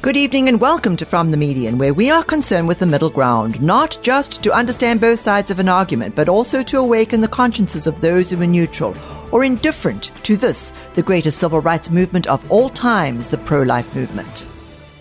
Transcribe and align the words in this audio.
Good 0.00 0.16
evening 0.16 0.48
and 0.48 0.60
welcome 0.60 0.96
to 0.98 1.04
From 1.04 1.32
the 1.32 1.36
Median, 1.36 1.76
where 1.76 1.92
we 1.92 2.08
are 2.08 2.22
concerned 2.22 2.68
with 2.68 2.78
the 2.78 2.86
middle 2.86 3.10
ground, 3.10 3.60
not 3.60 3.98
just 4.00 4.44
to 4.44 4.52
understand 4.52 5.00
both 5.00 5.18
sides 5.18 5.50
of 5.50 5.58
an 5.58 5.68
argument, 5.68 6.14
but 6.14 6.28
also 6.28 6.62
to 6.62 6.78
awaken 6.78 7.20
the 7.20 7.26
consciences 7.26 7.88
of 7.88 8.00
those 8.00 8.30
who 8.30 8.40
are 8.40 8.46
neutral 8.46 8.94
or 9.32 9.42
indifferent 9.42 10.12
to 10.22 10.36
this, 10.36 10.72
the 10.94 11.02
greatest 11.02 11.40
civil 11.40 11.60
rights 11.60 11.90
movement 11.90 12.28
of 12.28 12.48
all 12.48 12.70
times, 12.70 13.30
the 13.30 13.38
pro 13.38 13.62
life 13.62 13.92
movement. 13.92 14.46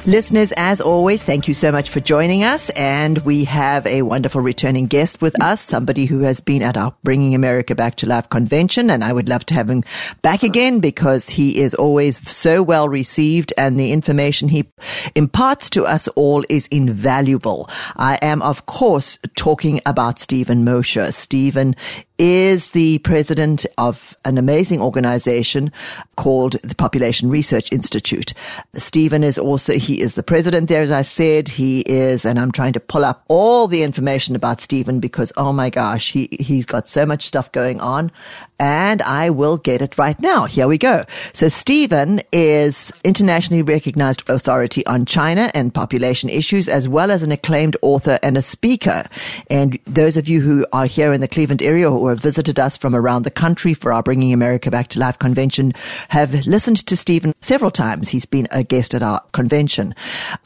Listeners, 0.07 0.53
as 0.55 0.79
always, 0.79 1.21
thank 1.21 1.49
you 1.49 1.53
so 1.53 1.69
much 1.69 1.89
for 1.89 1.99
joining 1.99 2.45
us. 2.45 2.69
And 2.69 3.17
we 3.17 3.43
have 3.43 3.85
a 3.85 4.03
wonderful 4.03 4.39
returning 4.39 4.87
guest 4.87 5.21
with 5.21 5.35
us, 5.43 5.59
somebody 5.59 6.05
who 6.05 6.21
has 6.21 6.39
been 6.39 6.63
at 6.63 6.77
our 6.77 6.95
Bringing 7.03 7.35
America 7.35 7.75
Back 7.75 7.95
to 7.95 8.07
Life 8.07 8.29
convention. 8.29 8.89
And 8.89 9.03
I 9.03 9.11
would 9.11 9.27
love 9.27 9.45
to 9.47 9.53
have 9.53 9.69
him 9.69 9.83
back 10.21 10.43
again 10.43 10.79
because 10.79 11.27
he 11.27 11.59
is 11.59 11.73
always 11.73 12.25
so 12.25 12.63
well 12.63 12.87
received 12.87 13.51
and 13.57 13.77
the 13.77 13.91
information 13.91 14.47
he 14.47 14.71
imparts 15.13 15.69
to 15.71 15.83
us 15.83 16.07
all 16.15 16.45
is 16.47 16.67
invaluable. 16.67 17.69
I 17.97 18.17
am, 18.21 18.41
of 18.41 18.65
course, 18.65 19.19
talking 19.35 19.81
about 19.85 20.19
Steven 20.19 20.63
Mosher. 20.63 21.11
Steven 21.11 21.75
is 22.17 22.71
the 22.71 22.97
president 22.99 23.65
of 23.77 24.17
an 24.25 24.37
amazing 24.37 24.81
organization 24.81 25.71
called 26.15 26.53
the 26.63 26.75
Population 26.75 27.29
Research 27.29 27.71
Institute. 27.71 28.33
Steven 28.75 29.23
is 29.23 29.37
also, 29.37 29.73
he 29.73 30.01
is 30.01 30.15
the 30.15 30.23
president 30.23 30.67
there, 30.67 30.81
as 30.81 30.91
I 30.91 31.03
said. 31.03 31.47
He 31.47 31.81
is, 31.81 32.25
and 32.25 32.39
I'm 32.39 32.51
trying 32.51 32.73
to 32.73 32.79
pull 32.79 33.05
up 33.05 33.23
all 33.27 33.67
the 33.67 33.83
information 33.83 34.35
about 34.35 34.61
Steven 34.61 34.99
because, 34.99 35.31
oh 35.37 35.53
my 35.53 35.69
gosh, 35.69 36.11
he, 36.11 36.27
he's 36.39 36.65
got 36.65 36.87
so 36.87 37.05
much 37.05 37.25
stuff 37.25 37.51
going 37.51 37.79
on 37.79 38.11
and 38.59 39.01
I 39.01 39.29
will 39.29 39.57
get 39.57 39.81
it 39.81 39.97
right 39.97 40.19
now. 40.19 40.45
Here 40.45 40.67
we 40.67 40.77
go. 40.77 41.05
So 41.33 41.47
Steven 41.47 42.21
is 42.31 42.91
internationally 43.03 43.61
recognized 43.61 44.27
authority 44.29 44.85
on 44.85 45.05
China 45.05 45.51
and 45.53 45.73
population 45.73 46.29
issues, 46.29 46.67
as 46.67 46.87
well 46.87 47.11
as 47.11 47.23
an 47.23 47.31
acclaimed 47.31 47.77
author 47.81 48.19
and 48.23 48.37
a 48.37 48.41
speaker. 48.41 49.07
And 49.49 49.77
those 49.85 50.17
of 50.17 50.27
you 50.27 50.41
who 50.41 50.65
are 50.73 50.85
here 50.85 51.13
in 51.13 51.21
the 51.21 51.27
Cleveland 51.27 51.61
area 51.61 51.91
or 51.91 52.09
have 52.09 52.21
visited 52.21 52.59
us 52.59 52.77
from 52.77 52.95
around 52.95 53.23
the 53.23 53.31
country 53.31 53.73
for 53.73 53.93
our 53.93 54.03
Bringing 54.03 54.33
America 54.33 54.71
Back 54.71 54.87
to 54.89 54.99
Life 54.99 55.19
convention 55.19 55.73
have 56.09 56.33
listened 56.45 56.85
to 56.87 56.97
Steven 56.97 57.33
several 57.41 57.71
times. 57.71 58.09
He's 58.09 58.25
been 58.25 58.47
a 58.51 58.63
guest 58.63 58.95
at 58.95 59.03
our 59.03 59.21
convention. 59.33 59.93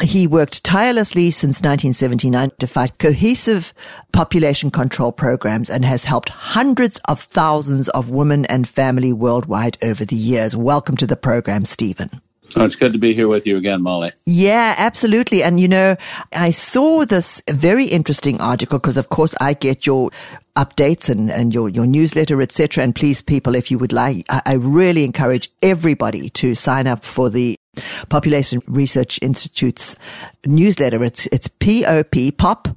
He 0.01 0.27
worked 0.27 0.63
tirelessly 0.63 1.31
since 1.31 1.61
1979 1.61 2.51
to 2.59 2.67
fight 2.67 2.97
cohesive 2.97 3.73
population 4.11 4.71
control 4.71 5.11
programs 5.11 5.69
and 5.69 5.85
has 5.85 6.03
helped 6.03 6.29
hundreds 6.29 6.99
of 7.05 7.21
thousands 7.21 7.87
of 7.89 8.00
women 8.09 8.45
and 8.45 8.67
family 8.67 9.13
worldwide 9.13 9.77
over 9.81 10.05
the 10.05 10.15
years. 10.15 10.55
Welcome 10.55 10.97
to 10.97 11.07
the 11.07 11.15
program, 11.15 11.65
Steven. 11.65 12.21
Oh, 12.55 12.65
it's 12.65 12.75
good 12.75 12.93
to 12.93 12.99
be 12.99 13.13
here 13.13 13.27
with 13.27 13.47
you 13.47 13.57
again, 13.57 13.81
Molly. 13.81 14.11
Yeah, 14.25 14.75
absolutely. 14.77 15.43
And 15.43 15.59
you 15.59 15.67
know, 15.67 15.95
I 16.33 16.51
saw 16.51 17.05
this 17.05 17.41
very 17.49 17.85
interesting 17.85 18.41
article 18.41 18.77
because 18.77 18.97
of 18.97 19.09
course 19.09 19.33
I 19.39 19.53
get 19.53 19.85
your 19.85 20.11
updates 20.55 21.07
and, 21.09 21.31
and 21.31 21.53
your, 21.53 21.69
your 21.69 21.85
newsletter, 21.85 22.41
etc. 22.41 22.83
And 22.83 22.93
please, 22.93 23.21
people, 23.21 23.55
if 23.55 23.71
you 23.71 23.77
would 23.77 23.93
like, 23.93 24.25
I, 24.29 24.41
I 24.45 24.53
really 24.53 25.03
encourage 25.05 25.49
everybody 25.61 26.29
to 26.31 26.55
sign 26.55 26.87
up 26.87 27.03
for 27.03 27.29
the 27.29 27.57
Population 28.09 28.61
Research 28.67 29.17
Institute's 29.21 29.95
newsletter. 30.45 31.03
It's, 31.03 31.27
it's 31.27 31.47
pop, 31.47 32.67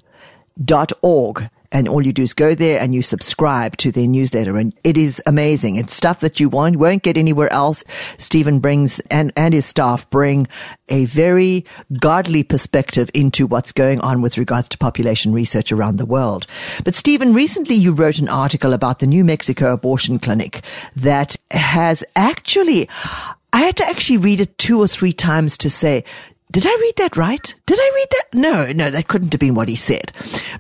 pop.org 0.66 1.50
and 1.75 1.89
all 1.89 2.07
you 2.07 2.12
do 2.12 2.23
is 2.23 2.33
go 2.33 2.55
there 2.55 2.81
and 2.81 2.95
you 2.95 3.03
subscribe 3.03 3.77
to 3.79 3.91
their 3.91 4.07
newsletter 4.07 4.57
and 4.57 4.73
it 4.85 4.97
is 4.97 5.21
amazing. 5.27 5.75
It's 5.75 5.93
stuff 5.93 6.21
that 6.21 6.39
you 6.39 6.49
won't, 6.49 6.77
won't 6.77 7.03
get 7.03 7.19
anywhere 7.19 7.53
else. 7.53 7.83
Steven 8.17 8.61
brings 8.61 9.01
and, 9.11 9.33
and 9.37 9.53
his 9.53 9.67
staff 9.67 10.09
bring 10.09 10.47
a 10.89 11.05
very 11.07 11.67
godly 11.99 12.45
perspective 12.45 13.11
into 13.12 13.47
what's 13.47 13.73
going 13.73 14.01
on 14.01 14.23
with 14.23 14.39
regards 14.39 14.69
to 14.69 14.79
population 14.79 15.33
research 15.33 15.73
around 15.73 15.97
the 15.97 16.07
world. 16.07 16.47
But 16.85 16.95
Steven, 16.95 17.35
recently 17.35 17.75
you 17.75 17.93
wrote 17.93 18.21
an 18.21 18.29
article 18.29 18.73
about 18.73 19.01
the 19.01 19.09
New 19.09 19.25
Mexico 19.25 19.73
abortion 19.73 20.21
clinic 20.21 20.62
that 20.95 21.35
has 21.51 22.05
actually, 22.15 22.89
I 23.53 23.62
had 23.62 23.77
to 23.79 23.89
actually 23.89 24.19
read 24.19 24.41
it 24.41 24.56
two 24.59 24.79
or 24.79 24.87
three 24.87 25.12
times 25.12 25.59
to 25.59 25.71
say, 25.71 26.05
did 26.53 26.67
I 26.69 26.77
read 26.81 26.95
that 26.99 27.17
right? 27.17 27.55
Did 27.67 27.79
I 27.81 27.93
read 27.97 28.09
that? 28.12 28.39
No, 28.39 28.73
no, 28.73 28.91
that 28.91 29.09
couldn't 29.09 29.33
have 29.33 29.41
been 29.41 29.56
what 29.56 29.69
he 29.69 29.75
said. 29.75 30.12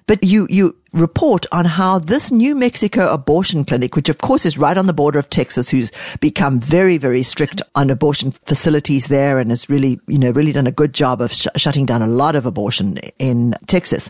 But 0.08 0.24
you, 0.24 0.48
you 0.50 0.74
report 0.94 1.44
on 1.52 1.64
how 1.64 1.98
this 1.98 2.30
New 2.30 2.54
Mexico 2.54 3.12
abortion 3.12 3.64
clinic, 3.64 3.96
which 3.96 4.08
of 4.08 4.18
course 4.18 4.46
is 4.46 4.56
right 4.56 4.78
on 4.78 4.86
the 4.86 4.92
border 4.92 5.18
of 5.18 5.28
Texas, 5.28 5.68
who's 5.68 5.92
become 6.20 6.60
very, 6.60 6.96
very 6.96 7.22
strict 7.22 7.60
on 7.74 7.90
abortion 7.90 8.30
facilities 8.30 9.08
there 9.08 9.38
and 9.38 9.50
has 9.50 9.68
really, 9.68 9.98
you 10.06 10.18
know, 10.18 10.30
really 10.30 10.52
done 10.52 10.66
a 10.66 10.72
good 10.72 10.94
job 10.94 11.20
of 11.20 11.32
sh- 11.32 11.48
shutting 11.56 11.84
down 11.84 12.00
a 12.00 12.06
lot 12.06 12.36
of 12.36 12.46
abortion 12.46 12.96
in 13.18 13.54
Texas. 13.66 14.08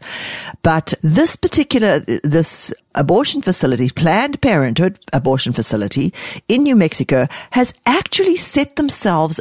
But 0.62 0.94
this 1.02 1.34
particular, 1.34 2.00
this 2.00 2.72
abortion 2.94 3.42
facility, 3.42 3.90
Planned 3.90 4.40
Parenthood 4.40 4.98
abortion 5.12 5.52
facility 5.52 6.12
in 6.48 6.62
New 6.62 6.76
Mexico 6.76 7.26
has 7.50 7.74
actually 7.86 8.36
set 8.36 8.76
themselves 8.76 9.40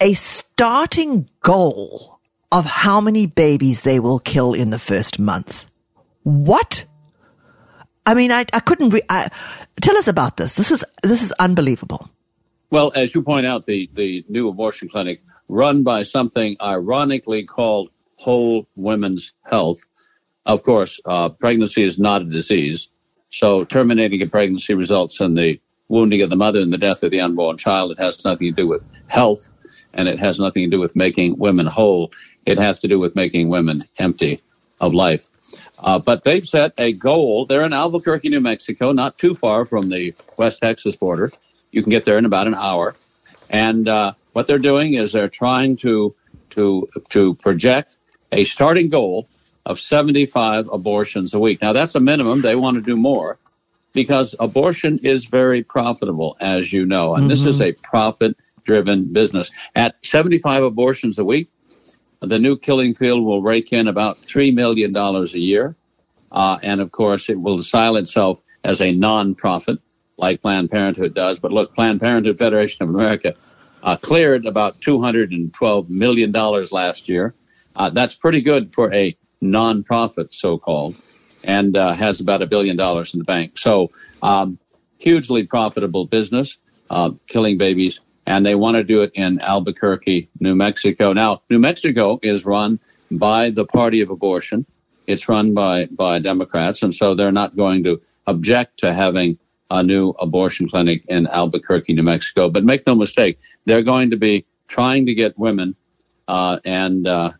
a 0.00 0.14
starting 0.14 1.28
goal 1.42 2.18
of 2.50 2.64
how 2.64 3.00
many 3.00 3.26
babies 3.26 3.82
they 3.82 4.00
will 4.00 4.18
kill 4.18 4.54
in 4.54 4.70
the 4.70 4.78
first 4.78 5.18
month. 5.18 5.67
What? 6.28 6.84
I 8.04 8.12
mean, 8.12 8.30
I, 8.30 8.44
I 8.52 8.60
couldn't 8.60 8.90
re- 8.90 9.02
I, 9.08 9.30
tell 9.80 9.96
us 9.96 10.08
about 10.08 10.36
this. 10.36 10.56
This 10.56 10.70
is, 10.70 10.84
this 11.02 11.22
is 11.22 11.32
unbelievable. 11.32 12.10
Well, 12.70 12.92
as 12.94 13.14
you 13.14 13.22
point 13.22 13.46
out, 13.46 13.64
the, 13.64 13.88
the 13.94 14.26
new 14.28 14.48
abortion 14.48 14.90
clinic 14.90 15.20
run 15.48 15.84
by 15.84 16.02
something 16.02 16.56
ironically 16.60 17.44
called 17.44 17.88
Whole 18.16 18.66
Women's 18.76 19.32
Health. 19.42 19.80
Of 20.44 20.62
course, 20.64 21.00
uh, 21.06 21.30
pregnancy 21.30 21.82
is 21.82 21.98
not 21.98 22.20
a 22.20 22.26
disease. 22.26 22.88
So 23.30 23.64
terminating 23.64 24.20
a 24.20 24.26
pregnancy 24.26 24.74
results 24.74 25.22
in 25.22 25.34
the 25.34 25.58
wounding 25.88 26.20
of 26.20 26.28
the 26.28 26.36
mother 26.36 26.60
and 26.60 26.72
the 26.72 26.78
death 26.78 27.02
of 27.02 27.10
the 27.10 27.22
unborn 27.22 27.56
child. 27.56 27.92
It 27.92 27.98
has 27.98 28.22
nothing 28.26 28.48
to 28.48 28.52
do 28.52 28.68
with 28.68 28.84
health 29.06 29.48
and 29.94 30.08
it 30.08 30.18
has 30.18 30.38
nothing 30.38 30.64
to 30.64 30.76
do 30.76 30.78
with 30.80 30.94
making 30.94 31.38
women 31.38 31.64
whole. 31.64 32.12
It 32.44 32.58
has 32.58 32.80
to 32.80 32.88
do 32.88 32.98
with 32.98 33.16
making 33.16 33.48
women 33.48 33.84
empty 33.98 34.42
of 34.80 34.92
life. 34.92 35.30
Uh, 35.78 35.98
but 35.98 36.24
they've 36.24 36.46
set 36.46 36.72
a 36.78 36.92
goal. 36.92 37.46
They're 37.46 37.62
in 37.62 37.72
Albuquerque, 37.72 38.28
New 38.28 38.40
Mexico, 38.40 38.92
not 38.92 39.18
too 39.18 39.34
far 39.34 39.64
from 39.64 39.88
the 39.88 40.14
West 40.36 40.60
Texas 40.60 40.96
border. 40.96 41.32
You 41.70 41.82
can 41.82 41.90
get 41.90 42.04
there 42.04 42.18
in 42.18 42.24
about 42.24 42.46
an 42.46 42.54
hour. 42.54 42.96
And 43.48 43.88
uh, 43.88 44.12
what 44.32 44.46
they're 44.46 44.58
doing 44.58 44.94
is 44.94 45.12
they're 45.12 45.28
trying 45.28 45.76
to 45.76 46.14
to 46.50 46.88
to 47.10 47.34
project 47.34 47.98
a 48.32 48.44
starting 48.44 48.88
goal 48.88 49.28
of 49.64 49.78
75 49.78 50.68
abortions 50.72 51.34
a 51.34 51.38
week. 51.38 51.60
Now 51.62 51.72
that's 51.72 51.94
a 51.94 52.00
minimum. 52.00 52.42
They 52.42 52.56
want 52.56 52.76
to 52.76 52.82
do 52.82 52.96
more 52.96 53.38
because 53.92 54.34
abortion 54.38 54.98
is 54.98 55.26
very 55.26 55.62
profitable, 55.62 56.36
as 56.40 56.72
you 56.72 56.86
know, 56.86 57.14
and 57.14 57.22
mm-hmm. 57.22 57.28
this 57.28 57.46
is 57.46 57.60
mm-hmm. 57.60 57.70
a 57.70 57.88
profit 57.88 58.36
driven 58.64 59.12
business. 59.12 59.50
At 59.74 59.96
75 60.04 60.62
abortions 60.62 61.18
a 61.18 61.24
week, 61.24 61.50
the 62.20 62.38
new 62.38 62.56
killing 62.56 62.94
field 62.94 63.24
will 63.24 63.42
rake 63.42 63.72
in 63.72 63.88
about 63.88 64.20
$3 64.22 64.54
million 64.54 64.94
a 64.96 65.24
year. 65.38 65.76
Uh, 66.30 66.58
and 66.62 66.80
of 66.80 66.90
course, 66.90 67.28
it 67.28 67.40
will 67.40 67.62
style 67.62 67.96
itself 67.96 68.40
as 68.64 68.80
a 68.80 68.92
non-profit 68.92 69.78
like 70.16 70.42
Planned 70.42 70.70
Parenthood 70.70 71.14
does. 71.14 71.38
But 71.38 71.52
look, 71.52 71.74
Planned 71.74 72.00
Parenthood 72.00 72.38
Federation 72.38 72.82
of 72.82 72.94
America 72.94 73.34
uh, 73.82 73.96
cleared 73.96 74.46
about 74.46 74.80
$212 74.80 75.88
million 75.88 76.32
last 76.32 77.08
year. 77.08 77.34
Uh, 77.76 77.90
that's 77.90 78.14
pretty 78.14 78.40
good 78.40 78.72
for 78.72 78.92
a 78.92 79.16
non-profit, 79.40 80.34
so-called, 80.34 80.96
and 81.44 81.76
uh, 81.76 81.92
has 81.92 82.20
about 82.20 82.42
a 82.42 82.46
billion 82.46 82.76
dollars 82.76 83.14
in 83.14 83.18
the 83.18 83.24
bank. 83.24 83.56
So, 83.56 83.92
um, 84.20 84.58
hugely 84.98 85.44
profitable 85.44 86.04
business, 86.04 86.58
uh, 86.90 87.12
killing 87.28 87.56
babies 87.56 88.00
and 88.28 88.44
they 88.44 88.54
want 88.54 88.76
to 88.76 88.84
do 88.84 89.00
it 89.00 89.12
in 89.14 89.40
Albuquerque, 89.40 90.28
New 90.38 90.54
Mexico. 90.54 91.14
Now, 91.14 91.40
New 91.48 91.58
Mexico 91.58 92.20
is 92.22 92.44
run 92.44 92.78
by 93.10 93.48
the 93.48 93.64
party 93.64 94.02
of 94.02 94.10
abortion. 94.10 94.66
It's 95.06 95.30
run 95.30 95.54
by, 95.54 95.86
by 95.86 96.18
Democrats, 96.18 96.82
and 96.82 96.94
so 96.94 97.14
they're 97.14 97.32
not 97.32 97.56
going 97.56 97.84
to 97.84 98.02
object 98.26 98.80
to 98.80 98.92
having 98.92 99.38
a 99.70 99.82
new 99.82 100.10
abortion 100.10 100.68
clinic 100.68 101.04
in 101.08 101.26
Albuquerque, 101.26 101.94
New 101.94 102.02
Mexico. 102.02 102.50
But 102.50 102.64
make 102.64 102.86
no 102.86 102.94
mistake, 102.94 103.38
they're 103.64 103.82
going 103.82 104.10
to 104.10 104.18
be 104.18 104.44
trying 104.66 105.06
to 105.06 105.14
get 105.14 105.38
women 105.38 105.74
uh, 106.28 106.58
and 106.66 107.08
uh, 107.08 107.32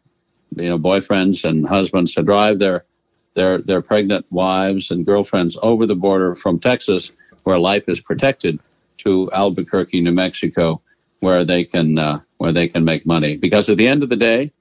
you 0.56 0.70
know, 0.70 0.78
boyfriends 0.78 1.44
and 1.44 1.68
husbands 1.68 2.14
to 2.14 2.22
drive 2.22 2.58
their 2.58 2.86
their 3.34 3.58
their 3.58 3.82
pregnant 3.82 4.24
wives 4.30 4.90
and 4.90 5.04
girlfriends 5.04 5.58
over 5.62 5.84
the 5.84 5.94
border 5.94 6.34
from 6.34 6.58
Texas, 6.58 7.12
where 7.44 7.58
life 7.58 7.90
is 7.90 8.00
protected, 8.00 8.58
to 8.98 9.30
Albuquerque, 9.32 10.00
New 10.00 10.12
Mexico, 10.12 10.80
where 11.20 11.44
they 11.44 11.64
can 11.64 11.98
uh, 11.98 12.20
where 12.36 12.52
they 12.52 12.68
can 12.68 12.84
make 12.84 13.06
money. 13.06 13.36
Because 13.36 13.68
at 13.68 13.78
the 13.78 13.88
end 13.88 14.02
of 14.02 14.08
the 14.08 14.16
day, 14.16 14.52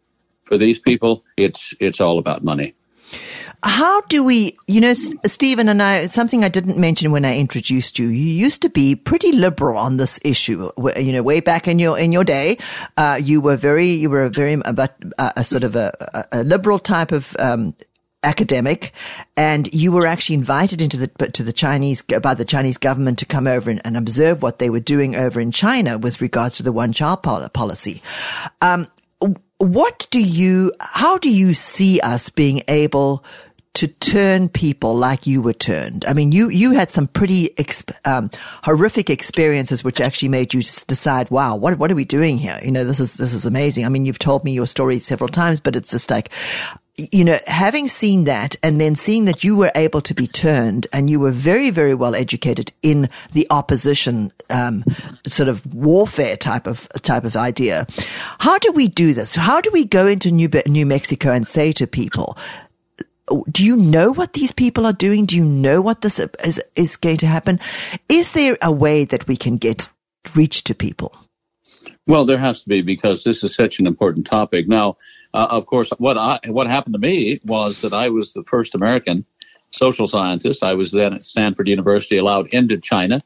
for 0.46 0.58
these 0.58 0.80
people, 0.80 1.24
it's 1.36 1.74
it's 1.80 2.02
all 2.02 2.18
about 2.18 2.44
money. 2.44 2.74
How 3.64 4.02
do 4.02 4.24
we, 4.24 4.56
you 4.68 4.80
know, 4.80 4.94
Steven 4.94 5.68
and 5.68 5.82
I, 5.82 6.06
something 6.06 6.44
I 6.44 6.48
didn't 6.48 6.78
mention 6.78 7.12
when 7.12 7.26
I 7.26 7.38
introduced 7.38 7.98
you, 7.98 8.08
you 8.08 8.30
used 8.30 8.62
to 8.62 8.70
be 8.70 8.96
pretty 8.96 9.32
liberal 9.32 9.78
on 9.78 9.98
this 9.98 10.20
issue. 10.24 10.72
You 10.96 11.12
know, 11.12 11.24
way 11.24 11.40
back 11.40 11.68
in 11.68 11.80
your, 11.80 11.98
in 11.98 12.12
your 12.12 12.24
day, 12.24 12.60
uh, 12.98 13.20
you 13.22 13.42
were 13.42 13.56
very, 13.56 13.90
you 13.90 14.12
were 14.12 14.26
a 14.26 14.30
very, 14.30 14.54
a, 14.54 14.90
a 15.18 15.44
sort 15.44 15.64
of 15.64 15.76
a, 15.76 16.28
a 16.32 16.44
liberal 16.44 16.78
type 16.78 17.12
of, 17.12 17.36
um, 17.40 17.74
academic, 18.24 18.94
and 19.36 19.74
you 19.74 19.92
were 19.92 20.08
actually 20.08 20.36
invited 20.36 20.82
into 20.82 20.98
the 20.98 21.08
to 21.08 21.44
the 21.44 21.54
Chinese 21.54 22.02
by 22.02 22.34
the 22.34 22.46
Chinese 22.46 22.78
government 22.78 23.20
to 23.20 23.26
come 23.26 23.48
over 23.48 23.70
and, 23.70 23.82
and 23.86 23.98
observe 23.98 24.42
what 24.42 24.60
they 24.60 24.70
were 24.70 24.80
doing 24.80 25.16
over 25.16 25.40
in 25.40 25.52
China 25.52 25.98
with 25.98 26.22
regards 26.22 26.58
to 26.58 26.64
the 26.64 26.72
one 26.72 26.94
child 26.94 27.24
policy. 27.24 28.02
Um, 28.62 28.88
what 29.58 30.08
do 30.12 30.22
you? 30.22 30.74
How 30.80 31.18
do 31.18 31.30
you 31.30 31.54
see 31.54 32.00
us 32.02 32.30
being 32.30 32.62
able? 32.68 33.24
to 33.74 33.88
turn 33.88 34.50
people 34.50 34.96
like 34.96 35.28
you 35.28 35.40
were 35.40 35.54
turned. 35.54 36.04
I 36.06 36.14
mean, 36.14 36.32
you, 36.32 36.50
you 36.50 36.72
had 36.72 36.92
some 36.92 37.06
pretty 37.06 37.50
exp- 37.58 37.94
um, 38.06 38.32
horrific 38.64 39.12
experiences, 39.12 39.84
which 39.84 40.02
actually 40.02 40.30
made 40.30 40.52
you 40.52 40.62
decide, 40.88 41.30
wow, 41.30 41.56
what, 41.56 41.78
what 41.78 41.92
are 41.92 41.96
we 41.96 42.04
doing 42.04 42.40
here? 42.40 42.60
You 42.64 42.72
know, 42.72 42.84
this 42.84 43.00
is, 43.00 43.18
this 43.18 43.34
is 43.34 43.46
amazing. 43.46 43.86
I 43.86 43.90
mean, 43.90 44.04
you've 44.08 44.18
told 44.18 44.44
me 44.44 44.52
your 44.52 44.66
story 44.66 44.98
several 44.98 45.28
times, 45.28 45.60
but 45.60 45.76
it's 45.76 45.92
just 45.92 46.10
like, 46.10 46.32
you 46.98 47.24
know, 47.24 47.40
having 47.46 47.88
seen 47.88 48.24
that 48.24 48.56
and 48.64 48.82
then 48.82 48.96
seeing 48.96 49.26
that 49.26 49.44
you 49.44 49.56
were 49.56 49.72
able 49.76 50.02
to 50.02 50.16
be 50.16 50.26
turned 50.28 50.88
and 50.92 51.10
you 51.10 51.20
were 51.20 51.32
very, 51.32 51.70
very 51.70 51.94
well 51.94 52.16
educated 52.16 52.72
in 52.82 53.08
the 53.34 53.46
opposition, 53.52 54.32
um, 54.50 54.84
sort 55.26 55.48
of 55.48 55.66
warfare 55.74 56.36
type 56.36 56.66
of, 56.66 56.90
type 57.04 57.24
of 57.24 57.36
idea. 57.36 57.86
How 58.40 58.58
do 58.58 58.72
we 58.72 58.88
do 58.88 59.14
this? 59.14 59.36
How 59.36 59.62
do 59.62 59.70
we 59.72 59.86
go 59.86 60.08
into 60.08 60.32
New, 60.32 60.50
New 60.66 60.88
Mexico 60.88 61.32
and 61.32 61.46
say 61.46 61.72
to 61.74 61.86
people, 61.86 62.36
do 63.52 63.64
you 63.64 63.76
know 63.76 64.12
what 64.12 64.34
these 64.34 64.52
people 64.52 64.86
are 64.86 64.94
doing? 64.94 65.26
Do 65.26 65.36
you 65.36 65.46
know 65.46 65.82
what 65.82 66.02
this 66.02 66.20
is, 66.44 66.62
is 66.76 66.96
going 66.96 67.18
to 67.18 67.28
happen? 67.28 67.60
Is 68.10 68.32
there 68.32 68.58
a 68.62 68.72
way 68.72 69.06
that 69.06 69.28
we 69.28 69.38
can 69.38 69.58
get 69.58 69.90
reach 70.34 70.64
to 70.64 70.74
people? 70.74 71.16
Well, 72.06 72.26
there 72.26 72.38
has 72.38 72.64
to 72.64 72.70
be 72.70 72.82
because 72.82 73.24
this 73.24 73.44
is 73.44 73.54
such 73.54 73.80
an 73.80 73.88
important 73.88 74.26
topic. 74.26 74.68
Now, 74.68 74.98
uh, 75.34 75.48
of 75.50 75.66
course, 75.66 75.90
what 75.98 76.18
I, 76.18 76.40
what 76.48 76.68
happened 76.68 76.94
to 76.94 77.00
me 77.00 77.42
was 77.44 77.82
that 77.82 77.94
I 77.94 78.10
was 78.10 78.34
the 78.34 78.44
first 78.44 78.76
American 78.76 79.26
social 79.72 80.08
scientist. 80.08 80.64
I 80.64 80.74
was 80.74 80.92
then 80.92 81.14
at 81.14 81.24
Stanford 81.24 81.68
University 81.68 82.18
allowed 82.18 82.48
into 82.54 82.78
China. 82.78 83.22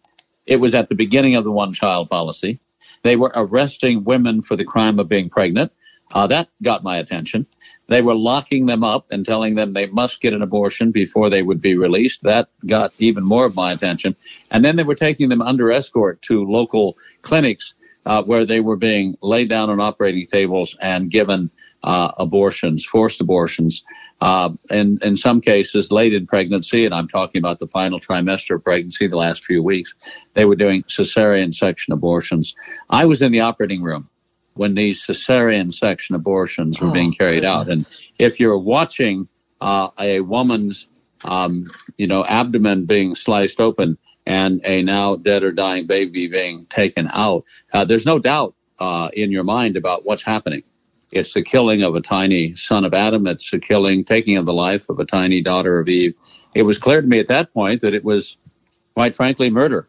It 0.46 0.58
was 0.58 0.74
at 0.74 0.90
the 0.90 0.96
beginning 0.96 1.36
of 1.36 1.44
the 1.44 1.52
one 1.52 1.74
child 1.74 2.10
policy. 2.10 2.60
They 3.04 3.16
were 3.16 3.32
arresting 3.36 4.04
women 4.04 4.42
for 4.42 4.56
the 4.56 4.66
crime 4.66 5.00
of 5.00 5.08
being 5.08 5.30
pregnant. 5.30 5.72
Uh, 6.12 6.28
that 6.28 6.50
got 6.62 6.84
my 6.84 6.98
attention. 6.98 7.46
They 7.88 8.02
were 8.02 8.16
locking 8.16 8.68
them 8.68 8.84
up 8.84 9.08
and 9.12 9.26
telling 9.26 9.56
them 9.56 9.74
they 9.74 9.88
must 9.88 10.22
get 10.22 10.34
an 10.34 10.42
abortion 10.42 10.92
before 10.92 11.30
they 11.30 11.42
would 11.42 11.62
be 11.62 11.76
released. 11.76 12.24
That 12.24 12.50
got 12.66 12.94
even 13.00 13.24
more 13.24 13.46
of 13.46 13.56
my 13.56 13.72
attention. 13.72 14.16
And 14.50 14.64
then 14.64 14.76
they 14.76 14.84
were 14.84 14.96
taking 14.96 15.30
them 15.30 15.42
under 15.42 15.72
escort 15.72 16.22
to 16.24 16.46
local 16.46 16.98
clinics 17.22 17.74
uh, 18.06 18.24
where 18.24 18.46
they 18.46 18.60
were 18.60 18.76
being 18.76 19.18
laid 19.22 19.50
down 19.50 19.70
on 19.70 19.80
operating 19.80 20.26
tables 20.26 20.78
and 20.82 21.10
given 21.10 21.52
uh, 21.84 22.12
abortions, 22.18 22.86
forced 22.86 23.22
abortions, 23.22 23.84
uh, 24.22 24.52
and 24.70 25.02
in 25.04 25.16
some 25.16 25.42
cases 25.42 25.92
late 25.92 26.14
in 26.14 26.28
pregnancy, 26.28 26.86
and 26.86 26.94
I'm 26.94 27.08
talking 27.08 27.40
about 27.40 27.60
the 27.60 27.68
final 27.68 28.00
trimester 28.00 28.56
of 28.56 28.64
pregnancy, 28.64 29.08
the 29.08 29.18
last 29.18 29.44
few 29.44 29.64
weeks, 29.64 29.96
they 30.34 30.46
were 30.46 30.56
doing 30.56 30.84
cesarean 30.84 31.54
section 31.54 31.94
abortions. 31.94 32.56
I 32.90 33.06
was 33.06 33.22
in 33.22 33.32
the 33.32 33.42
operating 33.42 33.82
room 33.82 34.10
when 34.54 34.76
these 34.76 35.02
cesarean 35.06 35.74
section 35.74 36.16
abortions 36.16 36.80
were 36.80 36.90
oh, 36.90 36.94
being 36.94 37.14
carried 37.14 37.46
out, 37.46 37.70
and 37.70 37.86
if 38.20 38.40
you're 38.40 38.60
watching 38.60 39.28
uh, 39.60 39.90
a 40.00 40.20
woman's, 40.22 40.88
um, 41.24 41.66
you 41.98 42.08
know, 42.08 42.24
abdomen 42.24 42.86
being 42.86 43.16
sliced 43.16 43.60
open 43.60 43.98
and 44.26 44.62
a 44.66 44.84
now 44.84 45.16
dead 45.16 45.44
or 45.44 45.52
dying 45.52 45.88
baby 45.88 46.28
being 46.28 46.66
taken 46.66 47.10
out, 47.12 47.46
uh, 47.74 47.86
there's 47.86 48.06
no 48.06 48.20
doubt 48.20 48.56
uh, 48.80 49.10
in 49.14 49.32
your 49.32 49.44
mind 49.44 49.78
about 49.78 50.06
what's 50.06 50.24
happening. 50.24 50.64
It's 51.12 51.34
the 51.34 51.44
killing 51.44 51.84
of 51.84 51.96
a 51.96 52.02
tiny 52.02 52.56
son 52.56 52.86
of 52.86 52.94
Adam. 52.94 53.28
It's 53.28 53.52
the 53.52 53.60
killing, 53.60 54.06
taking 54.06 54.38
of 54.38 54.46
the 54.46 54.54
life 54.54 54.90
of 54.90 55.00
a 55.00 55.06
tiny 55.06 55.42
daughter 55.42 55.80
of 55.80 55.90
Eve. 55.90 56.16
It 56.56 56.64
was 56.64 56.78
clear 56.78 57.02
to 57.02 57.08
me 57.08 57.20
at 57.20 57.28
that 57.28 57.54
point 57.54 57.82
that 57.82 57.94
it 57.94 58.04
was, 58.06 58.38
quite 58.94 59.14
frankly, 59.14 59.50
murder. 59.50 59.88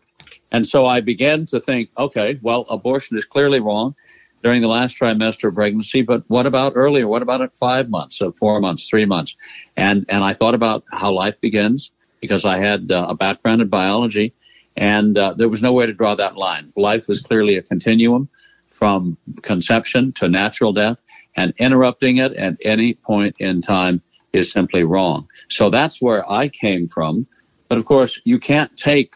And 0.50 0.66
so 0.66 0.84
I 0.84 1.00
began 1.00 1.46
to 1.46 1.60
think, 1.60 1.90
okay, 1.96 2.38
well, 2.42 2.66
abortion 2.68 3.16
is 3.16 3.24
clearly 3.24 3.60
wrong 3.60 3.94
during 4.42 4.60
the 4.60 4.68
last 4.68 4.98
trimester 4.98 5.48
of 5.48 5.54
pregnancy, 5.54 6.02
but 6.02 6.24
what 6.26 6.46
about 6.46 6.72
earlier? 6.74 7.06
What 7.06 7.22
about 7.22 7.40
at 7.40 7.54
five 7.54 7.88
months, 7.88 8.20
at 8.20 8.36
four 8.36 8.60
months, 8.60 8.88
three 8.88 9.04
months? 9.04 9.36
And, 9.76 10.04
and 10.08 10.24
I 10.24 10.34
thought 10.34 10.54
about 10.54 10.84
how 10.90 11.12
life 11.12 11.40
begins 11.40 11.92
because 12.22 12.46
I 12.46 12.56
had 12.56 12.90
uh, 12.90 13.08
a 13.10 13.14
background 13.14 13.60
in 13.60 13.68
biology 13.68 14.32
and 14.74 15.18
uh, 15.18 15.34
there 15.34 15.50
was 15.50 15.60
no 15.60 15.74
way 15.74 15.84
to 15.84 15.92
draw 15.92 16.14
that 16.14 16.36
line. 16.36 16.72
Life 16.76 17.06
was 17.06 17.20
clearly 17.20 17.56
a 17.56 17.62
continuum 17.62 18.30
from 18.70 19.18
conception 19.42 20.12
to 20.12 20.28
natural 20.28 20.72
death 20.72 20.96
and 21.36 21.52
interrupting 21.58 22.16
it 22.16 22.32
at 22.32 22.56
any 22.62 22.94
point 22.94 23.36
in 23.38 23.60
time 23.60 24.00
is 24.32 24.50
simply 24.50 24.82
wrong. 24.82 25.28
So 25.50 25.68
that's 25.68 26.00
where 26.00 26.28
I 26.30 26.48
came 26.48 26.88
from. 26.88 27.26
But 27.68 27.78
of 27.78 27.84
course, 27.84 28.20
you 28.24 28.38
can't 28.38 28.74
take 28.76 29.14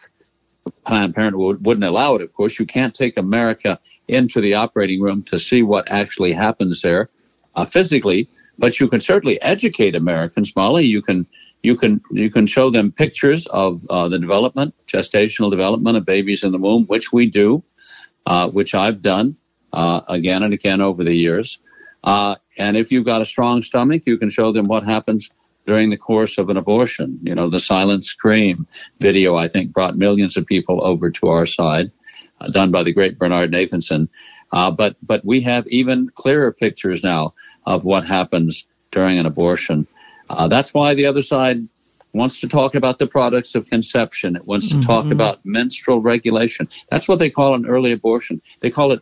Planned 0.85 1.15
Parenthood 1.15 1.65
wouldn't 1.65 1.85
allow 1.85 2.15
it. 2.15 2.21
Of 2.21 2.33
course, 2.33 2.59
you 2.59 2.65
can't 2.65 2.93
take 2.93 3.17
America 3.17 3.79
into 4.07 4.41
the 4.41 4.55
operating 4.55 5.01
room 5.01 5.23
to 5.23 5.39
see 5.39 5.63
what 5.63 5.89
actually 5.89 6.33
happens 6.33 6.81
there 6.81 7.09
uh, 7.55 7.65
physically, 7.65 8.29
but 8.57 8.79
you 8.79 8.89
can 8.89 8.99
certainly 8.99 9.41
educate 9.41 9.95
Americans, 9.95 10.53
Molly. 10.55 10.85
You 10.85 11.01
can 11.01 11.25
you 11.63 11.75
can 11.75 12.01
you 12.11 12.29
can 12.29 12.45
show 12.45 12.69
them 12.69 12.91
pictures 12.91 13.47
of 13.47 13.85
uh, 13.89 14.07
the 14.07 14.19
development, 14.19 14.73
gestational 14.87 15.51
development 15.51 15.97
of 15.97 16.05
babies 16.05 16.43
in 16.43 16.51
the 16.51 16.57
womb, 16.57 16.85
which 16.85 17.11
we 17.11 17.25
do, 17.25 17.63
uh, 18.25 18.49
which 18.49 18.73
I've 18.73 19.01
done 19.01 19.35
uh, 19.73 20.01
again 20.07 20.43
and 20.43 20.53
again 20.53 20.81
over 20.81 21.03
the 21.03 21.13
years. 21.13 21.59
Uh, 22.03 22.35
and 22.57 22.77
if 22.77 22.91
you've 22.91 23.05
got 23.05 23.21
a 23.21 23.25
strong 23.25 23.61
stomach, 23.61 24.03
you 24.05 24.17
can 24.17 24.29
show 24.29 24.51
them 24.51 24.67
what 24.67 24.83
happens 24.83 25.31
during 25.65 25.89
the 25.89 25.97
course 25.97 26.37
of 26.37 26.49
an 26.49 26.57
abortion. 26.57 27.19
You 27.21 27.35
know, 27.35 27.49
the 27.49 27.59
silent 27.59 28.05
scream 28.05 28.65
video, 28.99 29.35
I 29.35 29.49
think, 29.49 29.73
brought 29.73 29.97
millions 29.97 30.37
of 30.37 30.45
people 30.45 30.83
over 30.83 31.09
to 31.11 31.27
our 31.27 31.45
side, 31.45 31.91
uh, 32.39 32.47
done 32.47 32.71
by 32.71 32.83
the 32.83 32.93
great 32.93 33.17
Bernard 33.17 33.51
Nathanson. 33.51 34.07
Uh, 34.53 34.71
but, 34.71 34.95
but 35.03 35.25
we 35.25 35.41
have 35.41 35.67
even 35.67 36.09
clearer 36.15 36.53
pictures 36.53 37.03
now 37.03 37.33
of 37.65 37.83
what 37.83 38.07
happens 38.07 38.65
during 38.91 39.19
an 39.19 39.25
abortion. 39.25 39.85
Uh, 40.29 40.47
that's 40.47 40.73
why 40.73 40.93
the 40.93 41.05
other 41.05 41.21
side 41.21 41.67
wants 42.13 42.39
to 42.39 42.47
talk 42.47 42.75
about 42.75 42.97
the 42.97 43.07
products 43.07 43.55
of 43.55 43.69
conception. 43.69 44.35
It 44.35 44.45
wants 44.45 44.69
to 44.69 44.75
mm-hmm. 44.75 44.87
talk 44.87 45.11
about 45.11 45.45
menstrual 45.45 46.01
regulation. 46.01 46.69
That's 46.89 47.07
what 47.07 47.19
they 47.19 47.29
call 47.29 47.53
an 47.53 47.65
early 47.65 47.91
abortion. 47.91 48.41
They 48.61 48.69
call 48.69 48.91
it 48.91 49.01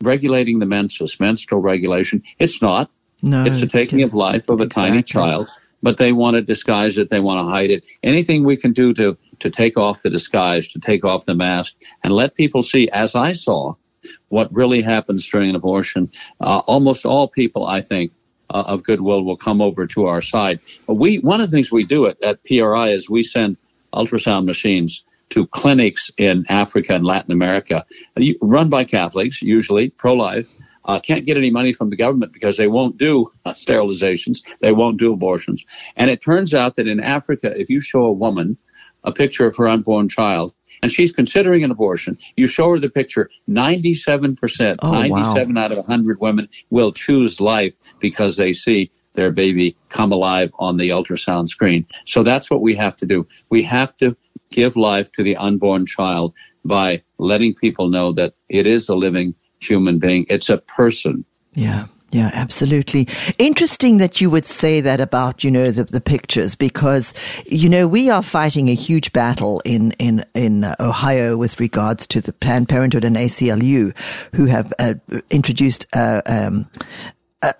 regulating 0.00 0.58
the 0.58 0.66
menses, 0.66 1.18
menstrual 1.20 1.60
regulation. 1.60 2.22
It's 2.38 2.62
not. 2.62 2.90
No, 3.22 3.44
it's 3.44 3.60
the 3.60 3.66
taking 3.66 4.02
of 4.02 4.12
life 4.12 4.48
of 4.48 4.60
a 4.60 4.64
exactly. 4.64 4.90
tiny 4.90 5.02
child, 5.02 5.48
but 5.82 5.96
they 5.96 6.12
want 6.12 6.34
to 6.34 6.42
disguise 6.42 6.98
it. 6.98 7.08
They 7.08 7.20
want 7.20 7.38
to 7.38 7.50
hide 7.50 7.70
it. 7.70 7.88
Anything 8.02 8.44
we 8.44 8.56
can 8.56 8.72
do 8.72 8.92
to, 8.94 9.16
to 9.38 9.50
take 9.50 9.78
off 9.78 10.02
the 10.02 10.10
disguise, 10.10 10.68
to 10.72 10.78
take 10.78 11.04
off 11.04 11.24
the 11.24 11.34
mask 11.34 11.74
and 12.02 12.12
let 12.12 12.34
people 12.34 12.62
see, 12.62 12.90
as 12.90 13.14
I 13.14 13.32
saw, 13.32 13.74
what 14.28 14.52
really 14.52 14.82
happens 14.82 15.28
during 15.28 15.50
an 15.50 15.56
abortion. 15.56 16.10
Uh, 16.38 16.60
almost 16.66 17.06
all 17.06 17.28
people, 17.28 17.66
I 17.66 17.80
think, 17.80 18.12
uh, 18.54 18.62
of 18.66 18.84
goodwill 18.84 19.24
will 19.24 19.36
come 19.36 19.60
over 19.60 19.86
to 19.88 20.06
our 20.06 20.22
side. 20.22 20.60
We, 20.86 21.18
one 21.18 21.40
of 21.40 21.50
the 21.50 21.56
things 21.56 21.70
we 21.70 21.84
do 21.84 22.06
at, 22.06 22.22
at 22.22 22.42
PRI 22.44 22.90
is 22.90 23.10
we 23.10 23.22
send 23.22 23.58
ultrasound 23.92 24.46
machines 24.46 25.04
to 25.30 25.46
clinics 25.48 26.10
in 26.16 26.44
Africa 26.48 26.94
and 26.94 27.04
Latin 27.04 27.32
America, 27.32 27.84
run 28.40 28.68
by 28.68 28.84
Catholics, 28.84 29.42
usually 29.42 29.90
pro-life. 29.90 30.48
Uh, 30.84 31.00
can't 31.00 31.24
get 31.24 31.38
any 31.38 31.50
money 31.50 31.72
from 31.72 31.88
the 31.88 31.96
government 31.96 32.32
because 32.32 32.58
they 32.58 32.68
won't 32.68 32.98
do 32.98 33.26
uh, 33.46 33.52
sterilizations, 33.52 34.40
they 34.60 34.70
won't 34.70 34.98
do 34.98 35.12
abortions. 35.12 35.64
And 35.96 36.10
it 36.10 36.22
turns 36.22 36.52
out 36.54 36.76
that 36.76 36.86
in 36.86 37.00
Africa, 37.00 37.52
if 37.58 37.70
you 37.70 37.80
show 37.80 38.04
a 38.04 38.12
woman 38.12 38.58
a 39.02 39.12
picture 39.12 39.46
of 39.46 39.56
her 39.56 39.66
unborn 39.66 40.08
child, 40.08 40.52
and 40.84 40.92
she's 40.92 41.12
considering 41.12 41.64
an 41.64 41.70
abortion, 41.70 42.18
you 42.36 42.46
show 42.46 42.68
her 42.68 42.78
the 42.78 42.90
picture, 42.90 43.30
97%, 43.48 44.76
oh, 44.82 44.92
97 44.92 45.54
wow. 45.54 45.62
out 45.62 45.72
of 45.72 45.78
100 45.78 46.20
women 46.20 46.46
will 46.68 46.92
choose 46.92 47.40
life 47.40 47.72
because 48.00 48.36
they 48.36 48.52
see 48.52 48.90
their 49.14 49.32
baby 49.32 49.78
come 49.88 50.12
alive 50.12 50.50
on 50.58 50.76
the 50.76 50.90
ultrasound 50.90 51.48
screen. 51.48 51.86
So 52.04 52.22
that's 52.22 52.50
what 52.50 52.60
we 52.60 52.74
have 52.74 52.96
to 52.96 53.06
do. 53.06 53.26
We 53.48 53.62
have 53.62 53.96
to 53.96 54.14
give 54.50 54.76
life 54.76 55.10
to 55.12 55.22
the 55.22 55.38
unborn 55.38 55.86
child 55.86 56.34
by 56.66 57.02
letting 57.16 57.54
people 57.54 57.88
know 57.88 58.12
that 58.12 58.34
it 58.50 58.66
is 58.66 58.90
a 58.90 58.94
living 58.94 59.34
human 59.60 59.98
being. 59.98 60.26
It's 60.28 60.50
a 60.50 60.58
person. 60.58 61.24
Yeah. 61.54 61.84
Yeah, 62.14 62.30
absolutely. 62.32 63.08
Interesting 63.38 63.98
that 63.98 64.20
you 64.20 64.30
would 64.30 64.46
say 64.46 64.80
that 64.80 65.00
about, 65.00 65.42
you 65.42 65.50
know, 65.50 65.72
the, 65.72 65.82
the 65.82 66.00
pictures 66.00 66.54
because, 66.54 67.12
you 67.46 67.68
know, 67.68 67.88
we 67.88 68.08
are 68.08 68.22
fighting 68.22 68.68
a 68.68 68.74
huge 68.74 69.12
battle 69.12 69.60
in, 69.64 69.90
in, 69.98 70.24
in 70.32 70.72
Ohio 70.78 71.36
with 71.36 71.58
regards 71.58 72.06
to 72.06 72.20
the 72.20 72.32
Planned 72.32 72.68
Parenthood 72.68 73.04
and 73.04 73.16
ACLU 73.16 73.92
who 74.32 74.44
have 74.44 74.72
uh, 74.78 74.94
introduced 75.30 75.86
uh, 75.92 76.22
um, 76.26 76.70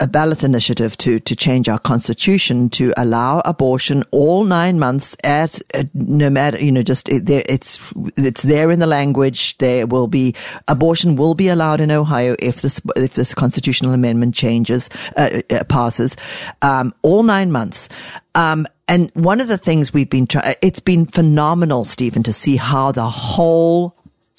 a 0.00 0.07
ballot 0.07 0.45
initiative 0.45 0.97
to 0.99 1.19
to 1.21 1.37
change 1.37 1.69
our 1.69 1.79
constitution 1.79 2.69
to 2.71 2.93
allow 2.97 3.41
abortion 3.45 4.05
all 4.11 4.45
nine 4.45 4.79
months 4.79 5.17
at 5.25 5.61
no 5.95 6.31
matter 6.31 6.59
you 6.59 6.73
know 6.73 6.83
just 6.83 7.09
it, 7.09 7.26
there, 7.26 7.43
it's 7.49 7.79
it's 8.17 8.43
there 8.43 8.71
in 8.71 8.79
the 8.79 8.87
language. 8.87 9.59
There 9.59 9.87
will 9.87 10.07
be 10.07 10.35
abortion 10.69 11.17
will 11.17 11.35
be 11.35 11.49
allowed 11.49 11.81
in 11.81 11.91
Ohio 11.91 12.37
if 12.38 12.62
this 12.62 12.81
if 12.97 13.14
this 13.14 13.35
constitutional 13.35 13.93
amendment 13.93 14.35
changes 14.35 14.88
uh, 15.17 15.43
uh, 15.50 15.64
passes 15.64 16.17
um, 16.62 16.95
all 17.03 17.23
nine 17.23 17.50
months. 17.50 17.88
Um, 18.35 18.67
and 18.87 19.11
one 19.14 19.41
of 19.41 19.49
the 19.49 19.59
things 19.59 19.93
we've 19.95 20.11
been 20.11 20.26
trying 20.26 20.55
it's 20.62 20.81
been 20.81 21.07
phenomenal 21.07 21.85
Steven 21.85 22.23
to 22.23 22.33
see 22.33 22.57
how 22.57 22.93
the 22.93 23.09
whole 23.09 23.97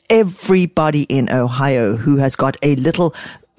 everybody 0.09 1.03
in 1.03 1.31
Ohio 1.31 1.95
who 1.95 2.17
has 2.17 2.35
got 2.35 2.57
a 2.61 2.75
little 2.75 3.15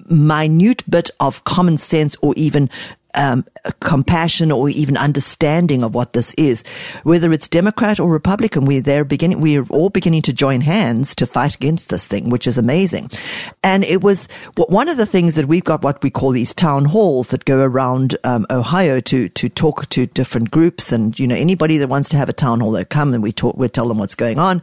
minute 0.07 0.83
bit 0.89 1.11
of 1.19 1.43
common 1.43 1.77
sense 1.77 2.15
or 2.21 2.33
even 2.35 2.69
um, 3.17 3.45
compassion 3.79 4.51
or 4.51 4.69
even 4.69 4.95
understanding 4.95 5.83
of 5.83 5.93
what 5.95 6.13
this 6.13 6.33
is, 6.35 6.63
whether 7.03 7.33
it's 7.33 7.47
Democrat 7.47 7.99
or 7.99 8.09
Republican, 8.09 8.65
we 8.65 8.79
they're 8.79 9.03
beginning, 9.03 9.41
we 9.41 9.57
are 9.57 9.65
all 9.69 9.89
beginning 9.89 10.21
to 10.21 10.33
join 10.33 10.61
hands 10.61 11.15
to 11.15 11.25
fight 11.25 11.55
against 11.55 11.89
this 11.89 12.07
thing, 12.07 12.29
which 12.29 12.45
is 12.45 12.57
amazing. 12.57 13.09
And 13.63 13.83
it 13.83 14.01
was 14.01 14.27
one 14.55 14.87
of 14.87 14.97
the 14.97 15.05
things 15.05 15.35
that 15.35 15.47
we've 15.47 15.63
got 15.63 15.81
what 15.81 16.01
we 16.03 16.09
call 16.09 16.29
these 16.29 16.53
town 16.53 16.85
halls 16.85 17.29
that 17.29 17.45
go 17.45 17.59
around 17.59 18.17
um, 18.23 18.45
Ohio 18.49 18.99
to 19.01 19.29
to 19.29 19.49
talk 19.49 19.89
to 19.89 20.05
different 20.05 20.51
groups, 20.51 20.91
and 20.91 21.17
you 21.17 21.27
know 21.27 21.35
anybody 21.35 21.77
that 21.77 21.89
wants 21.89 22.09
to 22.09 22.17
have 22.17 22.29
a 22.29 22.33
town 22.33 22.59
hall, 22.59 22.71
they 22.71 22.85
come 22.85 23.13
and 23.13 23.23
we 23.23 23.31
talk, 23.31 23.57
we 23.57 23.67
tell 23.67 23.87
them 23.87 23.97
what's 23.97 24.15
going 24.15 24.37
on. 24.37 24.61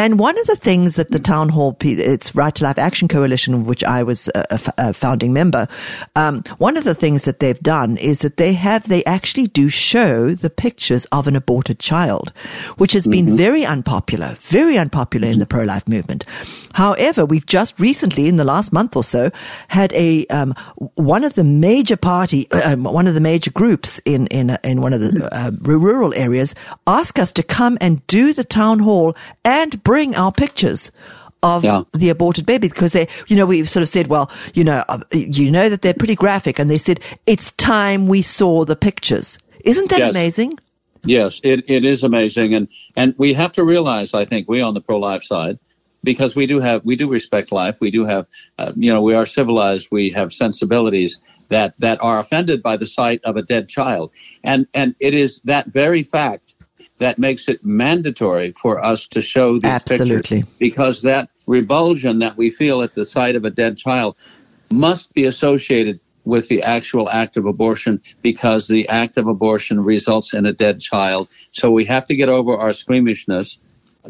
And 0.00 0.18
one 0.18 0.38
of 0.38 0.46
the 0.46 0.56
things 0.56 0.96
that 0.96 1.10
the 1.10 1.18
town 1.18 1.50
hall, 1.50 1.76
it's 1.82 2.34
Right 2.34 2.54
to 2.54 2.64
Life 2.64 2.78
Action 2.78 3.06
Coalition, 3.06 3.52
of 3.52 3.66
which 3.66 3.84
I 3.84 4.02
was 4.02 4.30
a, 4.34 4.58
a 4.78 4.94
founding 4.94 5.34
member, 5.34 5.68
um, 6.16 6.42
one 6.56 6.78
of 6.78 6.84
the 6.84 6.94
things 6.94 7.26
that 7.26 7.40
they've 7.40 7.60
done 7.60 7.98
is 7.98 8.20
that 8.20 8.38
they 8.38 8.54
have, 8.54 8.88
they 8.88 9.04
actually 9.04 9.48
do 9.48 9.68
show 9.68 10.30
the 10.30 10.48
pictures 10.48 11.04
of 11.12 11.26
an 11.26 11.36
aborted 11.36 11.80
child, 11.80 12.32
which 12.78 12.94
has 12.94 13.06
been 13.06 13.26
mm-hmm. 13.26 13.36
very 13.36 13.66
unpopular, 13.66 14.38
very 14.40 14.78
unpopular 14.78 15.28
in 15.28 15.38
the 15.38 15.44
pro-life 15.44 15.86
movement. 15.86 16.24
However, 16.72 17.26
we've 17.26 17.44
just 17.44 17.78
recently, 17.78 18.26
in 18.26 18.36
the 18.36 18.44
last 18.44 18.72
month 18.72 18.96
or 18.96 19.04
so, 19.04 19.30
had 19.68 19.92
a 19.92 20.26
um, 20.28 20.54
one 20.94 21.24
of 21.24 21.34
the 21.34 21.44
major 21.44 21.98
party, 21.98 22.50
um, 22.64 22.84
one 22.84 23.06
of 23.06 23.12
the 23.12 23.20
major 23.20 23.50
groups 23.50 23.98
in 24.06 24.28
in 24.28 24.56
in 24.64 24.80
one 24.80 24.94
of 24.94 25.02
the 25.02 25.28
uh, 25.30 25.50
rural 25.60 26.14
areas 26.14 26.54
ask 26.86 27.18
us 27.18 27.32
to 27.32 27.42
come 27.42 27.76
and 27.82 28.06
do 28.06 28.32
the 28.32 28.44
town 28.44 28.78
hall 28.78 29.14
and 29.44 29.82
bring 29.90 30.14
our 30.14 30.30
pictures 30.30 30.92
of 31.42 31.64
yeah. 31.64 31.82
the 31.94 32.10
aborted 32.10 32.46
baby 32.46 32.68
because 32.68 32.92
they, 32.92 33.08
you 33.26 33.34
know, 33.34 33.44
we 33.44 33.64
sort 33.64 33.82
of 33.82 33.88
said, 33.88 34.06
well, 34.06 34.30
you 34.54 34.62
know, 34.62 34.84
uh, 34.88 35.00
you 35.10 35.50
know 35.50 35.68
that 35.68 35.82
they're 35.82 35.92
pretty 35.92 36.14
graphic, 36.14 36.60
and 36.60 36.70
they 36.70 36.78
said 36.78 37.00
it's 37.26 37.50
time 37.56 38.06
we 38.06 38.22
saw 38.22 38.64
the 38.64 38.76
pictures. 38.76 39.36
Isn't 39.64 39.90
that 39.90 39.98
yes. 39.98 40.14
amazing? 40.14 40.52
Yes, 41.02 41.40
it, 41.42 41.68
it 41.68 41.84
is 41.84 42.04
amazing, 42.04 42.54
and 42.54 42.68
and 42.94 43.16
we 43.18 43.34
have 43.34 43.50
to 43.54 43.64
realize, 43.64 44.14
I 44.14 44.26
think, 44.26 44.48
we 44.48 44.60
on 44.60 44.74
the 44.74 44.80
pro 44.80 45.00
life 45.00 45.24
side, 45.24 45.58
because 46.04 46.36
we 46.36 46.46
do 46.46 46.60
have 46.60 46.84
we 46.84 46.94
do 46.94 47.08
respect 47.10 47.50
life, 47.50 47.78
we 47.80 47.90
do 47.90 48.04
have, 48.04 48.28
uh, 48.60 48.70
you 48.76 48.92
know, 48.92 49.02
we 49.02 49.14
are 49.16 49.26
civilized, 49.26 49.88
we 49.90 50.10
have 50.10 50.32
sensibilities 50.32 51.18
that 51.48 51.74
that 51.80 51.98
are 52.00 52.20
offended 52.20 52.62
by 52.62 52.76
the 52.76 52.86
sight 52.86 53.22
of 53.24 53.36
a 53.36 53.42
dead 53.42 53.68
child, 53.68 54.12
and 54.44 54.68
and 54.72 54.94
it 55.00 55.14
is 55.14 55.40
that 55.46 55.66
very 55.66 56.04
fact 56.04 56.54
that 57.00 57.18
makes 57.18 57.48
it 57.48 57.64
mandatory 57.64 58.52
for 58.52 58.82
us 58.82 59.08
to 59.08 59.20
show 59.20 59.54
these 59.54 59.64
Absolutely. 59.64 60.16
pictures 60.16 60.54
because 60.58 61.02
that 61.02 61.30
revulsion 61.46 62.20
that 62.20 62.36
we 62.36 62.50
feel 62.50 62.82
at 62.82 62.94
the 62.94 63.04
sight 63.04 63.34
of 63.34 63.44
a 63.44 63.50
dead 63.50 63.76
child 63.76 64.16
must 64.70 65.12
be 65.14 65.24
associated 65.24 65.98
with 66.24 66.48
the 66.48 66.62
actual 66.62 67.08
act 67.08 67.38
of 67.38 67.46
abortion 67.46 68.00
because 68.22 68.68
the 68.68 68.86
act 68.88 69.16
of 69.16 69.26
abortion 69.26 69.82
results 69.82 70.34
in 70.34 70.44
a 70.44 70.52
dead 70.52 70.78
child. 70.78 71.28
So 71.50 71.70
we 71.70 71.86
have 71.86 72.04
to 72.06 72.14
get 72.14 72.28
over 72.28 72.56
our 72.56 72.72
squeamishness 72.72 73.58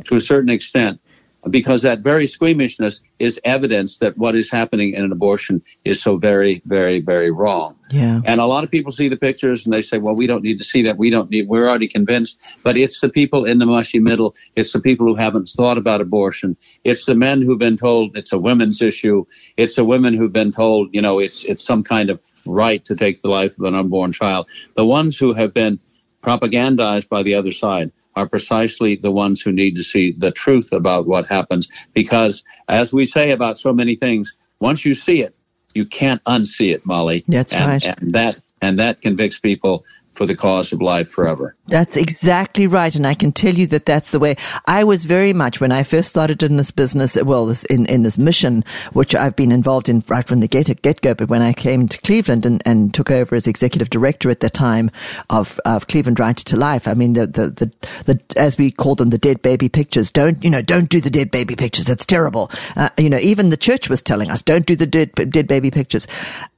to 0.04 0.16
a 0.16 0.20
certain 0.20 0.50
extent 0.50 1.00
because 1.48 1.82
that 1.82 2.00
very 2.00 2.26
squeamishness 2.26 3.00
is 3.18 3.40
evidence 3.44 3.98
that 4.00 4.18
what 4.18 4.34
is 4.34 4.50
happening 4.50 4.92
in 4.92 5.04
an 5.04 5.12
abortion 5.12 5.62
is 5.84 6.02
so 6.02 6.16
very, 6.16 6.60
very, 6.66 7.00
very 7.00 7.30
wrong. 7.30 7.76
Yeah. 7.90 8.20
And 8.24 8.40
a 8.40 8.46
lot 8.46 8.62
of 8.62 8.70
people 8.70 8.92
see 8.92 9.08
the 9.08 9.16
pictures 9.16 9.64
and 9.64 9.72
they 9.72 9.80
say, 9.80 9.98
well, 9.98 10.14
we 10.14 10.26
don't 10.26 10.42
need 10.42 10.58
to 10.58 10.64
see 10.64 10.82
that. 10.82 10.98
We 10.98 11.10
don't 11.10 11.30
need, 11.30 11.48
we're 11.48 11.68
already 11.68 11.88
convinced. 11.88 12.58
But 12.62 12.76
it's 12.76 13.00
the 13.00 13.08
people 13.08 13.46
in 13.46 13.58
the 13.58 13.66
mushy 13.66 14.00
middle. 14.00 14.34
It's 14.54 14.72
the 14.72 14.80
people 14.80 15.06
who 15.06 15.14
haven't 15.14 15.48
thought 15.48 15.78
about 15.78 16.00
abortion. 16.00 16.56
It's 16.84 17.06
the 17.06 17.14
men 17.14 17.42
who've 17.42 17.58
been 17.58 17.76
told 17.76 18.16
it's 18.16 18.32
a 18.32 18.38
women's 18.38 18.82
issue. 18.82 19.24
It's 19.56 19.76
the 19.76 19.84
women 19.84 20.14
who've 20.14 20.32
been 20.32 20.52
told, 20.52 20.90
you 20.92 21.00
know, 21.00 21.18
it's, 21.18 21.44
it's 21.44 21.64
some 21.64 21.82
kind 21.82 22.10
of 22.10 22.20
right 22.44 22.84
to 22.84 22.94
take 22.94 23.22
the 23.22 23.30
life 23.30 23.58
of 23.58 23.64
an 23.64 23.74
unborn 23.74 24.12
child. 24.12 24.48
The 24.76 24.84
ones 24.84 25.18
who 25.18 25.32
have 25.32 25.54
been 25.54 25.80
propagandized 26.22 27.08
by 27.08 27.22
the 27.22 27.34
other 27.34 27.50
side 27.50 27.92
are 28.20 28.28
precisely 28.28 28.96
the 28.96 29.10
ones 29.10 29.40
who 29.40 29.50
need 29.50 29.76
to 29.76 29.82
see 29.82 30.12
the 30.12 30.30
truth 30.30 30.72
about 30.72 31.06
what 31.06 31.26
happens. 31.26 31.68
Because 31.94 32.44
as 32.68 32.92
we 32.92 33.06
say 33.06 33.30
about 33.30 33.58
so 33.58 33.72
many 33.72 33.96
things, 33.96 34.36
once 34.60 34.84
you 34.84 34.94
see 34.94 35.22
it, 35.22 35.34
you 35.72 35.86
can't 35.86 36.22
unsee 36.24 36.74
it, 36.74 36.84
Molly. 36.84 37.24
That's 37.26 37.54
and, 37.54 37.66
right. 37.66 37.84
And 37.84 38.12
that, 38.12 38.36
and 38.60 38.78
that 38.78 39.00
convicts 39.00 39.40
people 39.40 39.84
for 40.20 40.26
the 40.26 40.36
cause 40.36 40.70
of 40.70 40.82
life 40.82 41.08
forever. 41.08 41.56
That's 41.68 41.96
exactly 41.96 42.66
right. 42.66 42.94
And 42.94 43.06
I 43.06 43.14
can 43.14 43.32
tell 43.32 43.54
you 43.54 43.66
that 43.68 43.86
that's 43.86 44.10
the 44.10 44.18
way 44.18 44.36
I 44.66 44.84
was 44.84 45.06
very 45.06 45.32
much 45.32 45.62
when 45.62 45.72
I 45.72 45.82
first 45.82 46.10
started 46.10 46.42
in 46.42 46.58
this 46.58 46.70
business, 46.70 47.16
well, 47.22 47.46
this, 47.46 47.64
in, 47.64 47.86
in 47.86 48.02
this 48.02 48.18
mission, 48.18 48.62
which 48.92 49.14
I've 49.14 49.34
been 49.34 49.50
involved 49.50 49.88
in 49.88 50.04
right 50.08 50.28
from 50.28 50.40
the 50.40 50.46
get, 50.46 50.82
get 50.82 51.00
go. 51.00 51.14
But 51.14 51.30
when 51.30 51.40
I 51.40 51.54
came 51.54 51.88
to 51.88 51.96
Cleveland 52.02 52.44
and, 52.44 52.62
and 52.66 52.92
took 52.92 53.10
over 53.10 53.34
as 53.34 53.46
executive 53.46 53.88
director 53.88 54.28
at 54.28 54.40
the 54.40 54.50
time 54.50 54.90
of, 55.30 55.58
of 55.64 55.86
Cleveland 55.86 56.20
Right 56.20 56.36
to 56.36 56.54
Life, 56.54 56.86
I 56.86 56.92
mean, 56.92 57.14
the, 57.14 57.26
the, 57.26 57.48
the, 57.48 57.72
the, 58.04 58.20
as 58.36 58.58
we 58.58 58.70
call 58.70 58.96
them, 58.96 59.08
the 59.08 59.16
dead 59.16 59.40
baby 59.40 59.70
pictures, 59.70 60.10
don't, 60.10 60.44
you 60.44 60.50
know, 60.50 60.60
don't 60.60 60.90
do 60.90 61.00
the 61.00 61.08
dead 61.08 61.30
baby 61.30 61.56
pictures. 61.56 61.88
It's 61.88 62.04
terrible. 62.04 62.50
Uh, 62.76 62.90
you 62.98 63.08
know, 63.08 63.20
even 63.22 63.48
the 63.48 63.56
church 63.56 63.88
was 63.88 64.02
telling 64.02 64.30
us, 64.30 64.42
don't 64.42 64.66
do 64.66 64.76
the 64.76 64.86
dead, 64.86 65.14
dead 65.14 65.46
baby 65.46 65.70
pictures. 65.70 66.06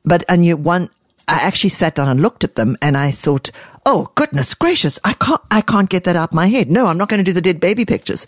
But, 0.04 0.24
and 0.28 0.44
you, 0.44 0.56
one, 0.56 0.88
I 1.28 1.34
actually 1.36 1.70
sat 1.70 1.94
down 1.94 2.08
and 2.08 2.20
looked 2.20 2.44
at 2.44 2.54
them 2.54 2.76
and 2.82 2.96
I 2.96 3.10
thought, 3.10 3.50
oh 3.86 4.10
goodness 4.14 4.54
gracious, 4.54 4.98
I 5.04 5.14
can't, 5.14 5.40
I 5.50 5.60
can't 5.60 5.88
get 5.88 6.04
that 6.04 6.16
out 6.16 6.30
of 6.30 6.34
my 6.34 6.46
head. 6.46 6.70
No, 6.70 6.86
I'm 6.86 6.98
not 6.98 7.08
going 7.08 7.18
to 7.18 7.24
do 7.24 7.32
the 7.32 7.40
dead 7.40 7.60
baby 7.60 7.84
pictures. 7.84 8.26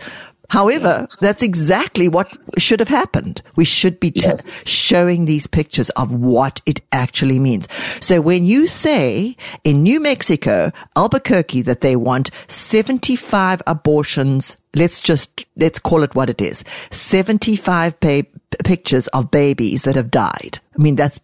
However, 0.50 1.08
that's 1.20 1.42
exactly 1.42 2.06
what 2.08 2.36
should 2.58 2.80
have 2.80 2.88
happened. 2.88 3.42
We 3.56 3.64
should 3.64 3.98
be 3.98 4.10
t- 4.10 4.30
showing 4.64 5.24
these 5.24 5.46
pictures 5.46 5.90
of 5.90 6.12
what 6.12 6.60
it 6.66 6.80
actually 6.92 7.38
means. 7.38 7.66
So 8.00 8.20
when 8.20 8.44
you 8.44 8.66
say 8.66 9.36
in 9.64 9.82
New 9.82 10.00
Mexico, 10.00 10.70
Albuquerque, 10.96 11.62
that 11.62 11.80
they 11.80 11.96
want 11.96 12.30
75 12.48 13.62
abortions, 13.66 14.56
let's 14.76 15.00
just, 15.00 15.46
let's 15.56 15.78
call 15.78 16.02
it 16.02 16.14
what 16.14 16.30
it 16.30 16.42
is. 16.42 16.62
75 16.90 17.98
pa- 17.98 18.22
pictures 18.64 19.08
of 19.08 19.30
babies 19.30 19.84
that 19.84 19.96
have 19.96 20.10
died. 20.10 20.58
I 20.78 20.82
mean, 20.82 20.96
that's 20.96 21.18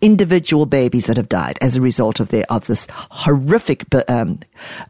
individual 0.00 0.66
babies 0.66 1.06
that 1.06 1.16
have 1.16 1.28
died 1.28 1.58
as 1.60 1.76
a 1.76 1.80
result 1.80 2.20
of 2.20 2.30
their 2.30 2.44
of 2.50 2.66
this 2.66 2.86
horrific 2.90 3.86
um, 4.08 4.40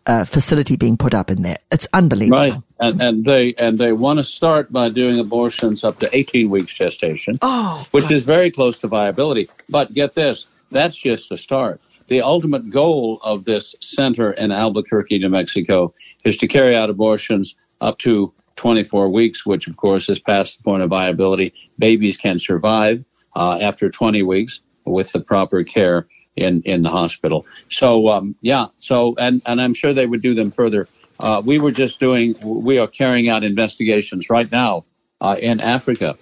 uh, 0.06 0.24
facility 0.24 0.76
being 0.76 0.96
put 0.96 1.14
up 1.14 1.30
in 1.30 1.42
there. 1.42 1.58
It's 1.70 1.88
unbelievable. 1.92 2.38
Right, 2.38 2.62
and, 2.78 3.00
and 3.00 3.24
they 3.24 3.54
and 3.54 3.78
they 3.78 3.92
want 3.92 4.18
to 4.18 4.24
start 4.24 4.72
by 4.72 4.88
doing 4.88 5.18
abortions 5.18 5.84
up 5.84 5.98
to 6.00 6.16
18 6.16 6.50
weeks 6.50 6.74
gestation, 6.76 7.38
oh, 7.42 7.86
which 7.90 8.04
God. 8.04 8.12
is 8.12 8.24
very 8.24 8.50
close 8.50 8.78
to 8.80 8.88
viability. 8.88 9.48
But 9.68 9.92
get 9.92 10.14
this, 10.14 10.46
that's 10.70 10.96
just 10.96 11.32
a 11.32 11.38
start. 11.38 11.80
The 12.06 12.22
ultimate 12.22 12.70
goal 12.70 13.20
of 13.22 13.44
this 13.44 13.76
center 13.80 14.32
in 14.32 14.50
Albuquerque, 14.50 15.18
New 15.18 15.28
Mexico, 15.28 15.94
is 16.24 16.38
to 16.38 16.48
carry 16.48 16.74
out 16.74 16.90
abortions 16.90 17.56
up 17.80 17.98
to 17.98 18.32
24 18.56 19.08
weeks, 19.10 19.46
which 19.46 19.68
of 19.68 19.76
course 19.76 20.08
is 20.08 20.18
past 20.18 20.58
the 20.58 20.64
point 20.64 20.82
of 20.82 20.90
viability. 20.90 21.52
Babies 21.78 22.16
can 22.16 22.38
survive 22.38 23.04
uh, 23.34 23.58
after 23.60 23.90
20 23.90 24.22
weeks 24.22 24.60
with 24.90 25.12
the 25.12 25.20
proper 25.20 25.64
care 25.64 26.06
in, 26.36 26.62
in 26.62 26.82
the 26.82 26.90
hospital. 26.90 27.46
So, 27.68 28.08
um, 28.08 28.36
yeah, 28.40 28.66
so, 28.76 29.14
and, 29.18 29.42
and 29.46 29.60
I'm 29.60 29.74
sure 29.74 29.92
they 29.92 30.06
would 30.06 30.22
do 30.22 30.34
them 30.34 30.50
further. 30.50 30.88
Uh, 31.18 31.42
we 31.44 31.58
were 31.58 31.72
just 31.72 32.00
doing, 32.00 32.34
we 32.42 32.78
are 32.78 32.86
carrying 32.86 33.28
out 33.28 33.44
investigations 33.44 34.30
right 34.30 34.50
now, 34.50 34.84
uh, 35.20 35.36
in 35.38 35.60
Africa 35.60 36.16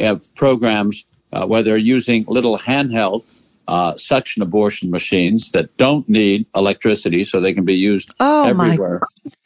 of 0.00 0.34
programs, 0.34 1.04
uh, 1.32 1.46
where 1.46 1.62
they're 1.62 1.76
using 1.76 2.24
little 2.26 2.58
handheld, 2.58 3.24
uh, 3.68 3.96
suction 3.96 4.42
abortion 4.42 4.90
machines 4.90 5.52
that 5.52 5.76
don't 5.76 6.08
need 6.08 6.46
electricity, 6.56 7.22
so 7.22 7.40
they 7.40 7.54
can 7.54 7.64
be 7.64 7.76
used 7.76 8.12
oh, 8.18 8.48
everywhere 8.48 9.00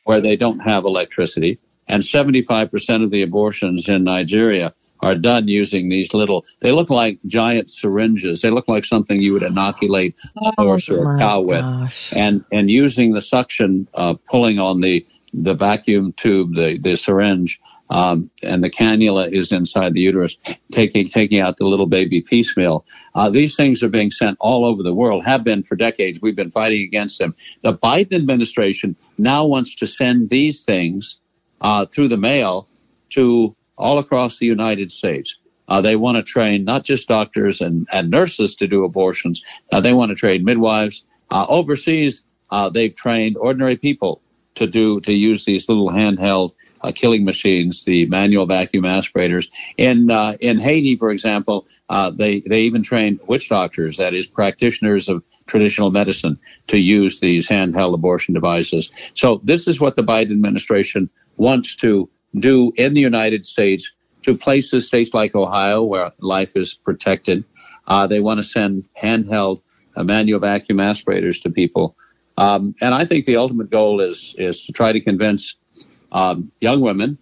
where 0.04 0.23
they 0.23 0.37
don't 0.37 0.61
have 0.61 0.85
electricity. 0.85 1.59
And 1.87 2.02
75% 2.02 3.04
of 3.04 3.11
the 3.11 3.23
abortions 3.23 3.90
in 3.90 4.04
Nigeria 4.04 4.73
are 5.04 5.14
done 5.14 5.49
using 5.49 5.88
these 5.88 6.14
little, 6.14 6.44
they 6.61 6.73
look 6.73 6.90
like 6.90 7.18
giant 7.26 7.70
syringes. 7.70 8.42
They 8.42 8.50
look 8.50 8.68
like 8.68 8.84
something 8.84 9.20
you 9.20 9.32
would 9.34 9.42
inoculate 9.42 10.18
a 10.37 10.62
horse 10.62 10.90
Oh, 10.90 10.96
or 10.96 11.16
a 11.16 11.18
cow 11.18 11.40
with. 11.40 11.64
And, 12.12 12.44
and 12.50 12.70
using 12.70 13.12
the 13.12 13.20
suction, 13.20 13.88
uh, 13.94 14.14
pulling 14.14 14.58
on 14.58 14.80
the, 14.80 15.06
the 15.32 15.54
vacuum 15.54 16.12
tube, 16.12 16.54
the, 16.54 16.78
the 16.78 16.96
syringe, 16.96 17.61
um, 17.90 18.30
and 18.42 18.64
the 18.64 18.70
cannula 18.70 19.30
is 19.30 19.52
inside 19.52 19.92
the 19.92 20.00
uterus, 20.00 20.37
taking, 20.73 21.06
taking 21.06 21.40
out 21.40 21.56
the 21.56 21.66
little 21.66 21.87
baby 21.87 22.23
piecemeal. 22.23 22.87
Uh, 23.14 23.30
these 23.30 23.56
things 23.56 23.82
are 23.82 23.88
being 23.88 24.11
sent 24.11 24.38
all 24.40 24.64
over 24.64 24.82
the 24.82 24.94
world, 24.94 25.25
have 25.25 25.44
been 25.44 25.62
for 25.62 25.76
decades. 25.76 26.20
We've 26.23 26.37
been 26.37 26.50
fighting 26.50 26.82
against 26.82 27.18
them. 27.18 27.34
The 27.62 27.76
Biden 27.76 28.14
administration 28.14 28.96
now 29.18 29.46
wants 29.46 29.76
to 29.76 29.87
send 29.87 30.30
these 30.30 30.64
things, 30.64 31.18
uh, 31.61 31.87
through 31.87 32.08
the 32.08 32.16
mail 32.16 32.68
to 33.11 33.54
all 33.76 33.99
across 33.99 34.38
the 34.38 34.47
United 34.47 34.90
States. 34.90 35.38
Uh, 35.69 35.81
they 35.81 35.97
want 35.97 36.16
to 36.16 36.23
train 36.23 36.64
not 36.64 36.85
just 36.85 37.09
doctors 37.09 37.61
and, 37.61 37.87
and 37.93 38.11
nurses 38.11 38.57
to 38.57 38.66
do 38.66 38.85
abortions. 38.85 39.43
Uh, 39.73 39.81
they 39.81 39.93
want 39.93 40.11
to 40.11 40.14
train 40.14 40.45
midwives. 40.45 41.04
Uh, 41.31 41.47
overseas, 41.49 42.25
uh, 42.50 42.69
they've 42.69 42.95
trained 42.95 43.37
ordinary 43.37 43.76
people 43.76 44.21
to 44.54 44.66
do 44.66 45.00
to 45.00 45.12
use 45.12 45.45
these 45.45 45.69
little 45.69 45.88
handheld 45.88 46.52
uh, 46.83 46.93
killing 46.95 47.25
machines, 47.25 47.85
the 47.87 48.07
manual 48.07 48.47
vacuum 48.47 48.85
aspirators. 48.85 49.50
In 49.78 50.11
uh, 50.11 50.37
in 50.38 50.61
Haiti, 50.61 50.97
for 50.97 51.11
example, 51.11 51.66
they 52.12 52.40
they 52.47 52.61
even 52.61 52.83
train 52.83 53.19
witch 53.26 53.49
doctors, 53.49 53.97
that 53.97 54.12
is, 54.14 54.28
practitioners 54.28 55.09
of 55.09 55.25
traditional 55.47 55.90
medicine, 55.90 56.38
to 56.69 56.78
use 56.78 57.21
these 57.21 57.49
handheld 57.49 57.95
abortion 57.95 58.35
devices. 58.35 58.90
So 59.14 59.40
this 59.43 59.66
is 59.66 59.81
what 59.81 59.97
the 59.97 60.04
Biden 60.04 60.33
administration 60.33 61.09
wants 61.37 61.75
to 61.76 62.09
do 62.37 62.73
in 62.76 62.95
the 62.95 63.00
United 63.00 63.47
States 63.47 63.95
to 64.23 64.37
places, 64.37 64.87
states 64.87 65.12
like 65.12 65.35
Ohio, 65.35 65.83
where 65.83 66.12
life 66.19 66.53
is 66.57 66.75
protected. 66.75 67.45
Uh, 67.87 68.07
they 68.07 68.21
want 68.21 68.38
to 68.38 68.43
send 68.43 68.88
handheld 69.00 69.61
uh, 69.97 70.03
manual 70.03 70.41
vacuum 70.41 70.81
aspirators 70.81 71.41
to 71.41 71.50
people. 71.50 71.97
Um, 72.37 72.75
and 72.81 72.95
I 72.95 73.05
think 73.05 73.26
the 73.26 73.37
ultimate 73.37 73.71
goal 73.71 74.00
is 74.00 74.35
is 74.38 74.67
to 74.67 74.73
try 74.73 74.93
to 74.93 75.00
convince 75.00 75.57
um, 76.11 76.50
young 76.61 76.81
women, 76.81 77.19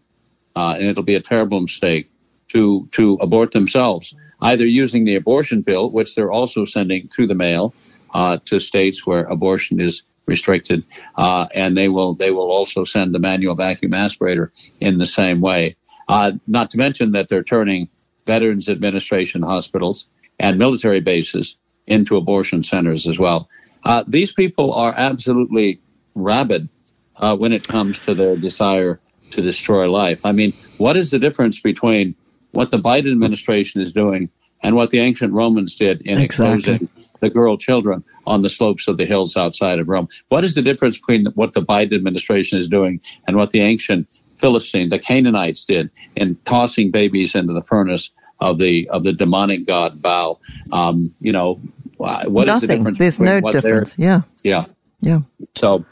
uh, 0.56 0.76
and 0.78 0.88
it'll 0.88 1.02
be 1.02 1.16
a 1.16 1.20
terrible 1.20 1.60
mistake, 1.60 2.08
to 2.48 2.88
to 2.92 3.18
abort 3.20 3.50
themselves, 3.50 4.14
either 4.40 4.66
using 4.66 5.04
the 5.04 5.16
abortion 5.16 5.64
pill, 5.64 5.90
which 5.90 6.14
they're 6.14 6.32
also 6.32 6.64
sending 6.64 7.08
through 7.08 7.26
the 7.26 7.34
mail 7.34 7.74
uh, 8.14 8.38
to 8.44 8.60
states 8.60 9.06
where 9.06 9.24
abortion 9.24 9.80
is 9.80 10.04
restricted, 10.26 10.84
uh, 11.16 11.46
and 11.54 11.76
they 11.76 11.88
will 11.88 12.14
they 12.14 12.30
will 12.30 12.50
also 12.50 12.84
send 12.84 13.14
the 13.14 13.18
manual 13.18 13.54
vacuum 13.54 13.92
aspirator 13.92 14.50
in 14.80 14.98
the 14.98 15.06
same 15.06 15.40
way. 15.40 15.76
Uh, 16.08 16.32
not 16.46 16.70
to 16.70 16.78
mention 16.78 17.12
that 17.12 17.28
they're 17.28 17.42
turning 17.42 17.88
Veterans 18.26 18.68
Administration 18.68 19.42
hospitals 19.42 20.08
and 20.38 20.58
military 20.58 21.00
bases 21.00 21.56
into 21.86 22.16
abortion 22.16 22.62
centers 22.62 23.06
as 23.06 23.18
well. 23.18 23.48
Uh, 23.84 24.04
these 24.06 24.32
people 24.32 24.72
are 24.72 24.94
absolutely 24.96 25.80
rabid 26.14 26.68
uh, 27.16 27.36
when 27.36 27.52
it 27.52 27.66
comes 27.66 27.98
to 28.00 28.14
their 28.14 28.36
desire 28.36 29.00
to 29.30 29.42
destroy 29.42 29.90
life. 29.90 30.24
I 30.24 30.32
mean, 30.32 30.52
what 30.78 30.96
is 30.96 31.10
the 31.10 31.18
difference 31.18 31.60
between 31.60 32.14
what 32.52 32.70
the 32.70 32.78
Biden 32.78 33.12
administration 33.12 33.80
is 33.80 33.92
doing 33.92 34.30
and 34.62 34.76
what 34.76 34.90
the 34.90 35.00
ancient 35.00 35.32
Romans 35.32 35.74
did 35.76 36.02
in 36.02 36.18
Exactly. 36.18 36.74
exposing 36.74 36.88
the 37.22 37.30
girl 37.30 37.56
children 37.56 38.04
on 38.26 38.42
the 38.42 38.50
slopes 38.50 38.88
of 38.88 38.98
the 38.98 39.06
hills 39.06 39.36
outside 39.36 39.78
of 39.78 39.88
Rome? 39.88 40.08
What 40.28 40.44
is 40.44 40.54
the 40.54 40.62
difference 40.62 40.98
between 40.98 41.26
what 41.34 41.54
the 41.54 41.62
Biden 41.62 41.94
administration 41.94 42.58
is 42.58 42.68
doing 42.68 43.00
and 43.26 43.36
what 43.36 43.50
the 43.50 43.60
ancient 43.60 44.20
Philistine, 44.36 44.90
the 44.90 44.98
Canaanites 44.98 45.64
did 45.64 45.90
in 46.16 46.34
tossing 46.44 46.90
babies 46.90 47.34
into 47.34 47.54
the 47.54 47.62
furnace 47.62 48.10
of 48.40 48.58
the 48.58 48.88
of 48.90 49.04
the 49.04 49.12
demonic 49.12 49.66
god 49.66 50.02
Baal? 50.02 50.40
Um, 50.72 51.10
you 51.20 51.32
know, 51.32 51.54
wh- 51.96 52.26
what 52.26 52.48
is 52.48 52.60
the 52.60 52.66
difference? 52.66 52.98
There's 52.98 53.18
between 53.18 53.40
no 53.42 53.52
difference. 53.52 53.94
Yeah. 53.96 54.22
Yeah. 54.42 54.66
Yeah. 55.00 55.20
So 55.54 55.84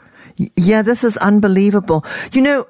Yeah, 0.55 0.81
this 0.81 1.03
is 1.03 1.17
unbelievable. 1.17 2.05
You 2.31 2.41
know, 2.41 2.67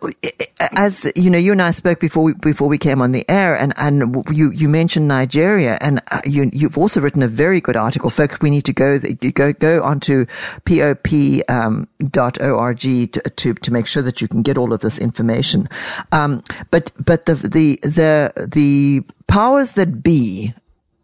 as 0.74 1.12
you 1.15 1.30
know, 1.30 1.38
you 1.38 1.52
and 1.52 1.62
I 1.62 1.71
spoke 1.71 2.00
before 2.00 2.24
we, 2.24 2.34
before 2.34 2.67
we 2.67 2.78
came 2.78 3.02
on 3.02 3.12
the 3.12 3.30
air, 3.30 3.56
and 3.56 3.74
and 3.78 4.24
you 4.32 4.52
you 4.52 4.69
mentioned 4.69 5.08
Nigeria, 5.08 5.78
and 5.82 6.02
uh, 6.12 6.21
you 6.26 6.50
you've 6.54 6.78
also 6.78 7.02
written 7.02 7.24
a 7.24 7.28
very 7.28 7.62
good 7.62 7.76
article. 7.76 8.10
Folks, 8.10 8.39
we 8.41 8.50
need 8.50 8.65
to 8.65 8.74
go 8.74 9.00
go 9.00 9.54
go 9.54 9.84
onto 9.84 10.26
pop 10.65 11.13
um, 11.50 11.88
to, 12.02 13.08
to 13.08 13.54
to 13.54 13.71
make 13.71 13.88
sure 13.88 14.04
that 14.04 14.21
you 14.21 14.28
can 14.28 14.41
get 14.41 14.58
all 14.58 14.74
of 14.74 14.82
this 14.82 14.97
information. 15.00 15.69
Um, 16.12 16.43
but 16.69 16.91
but 17.04 17.26
the 17.26 17.36
the 17.36 17.80
the 17.84 18.34
the 18.54 19.04
powers 19.28 19.74
that 19.74 20.04
be 20.04 20.54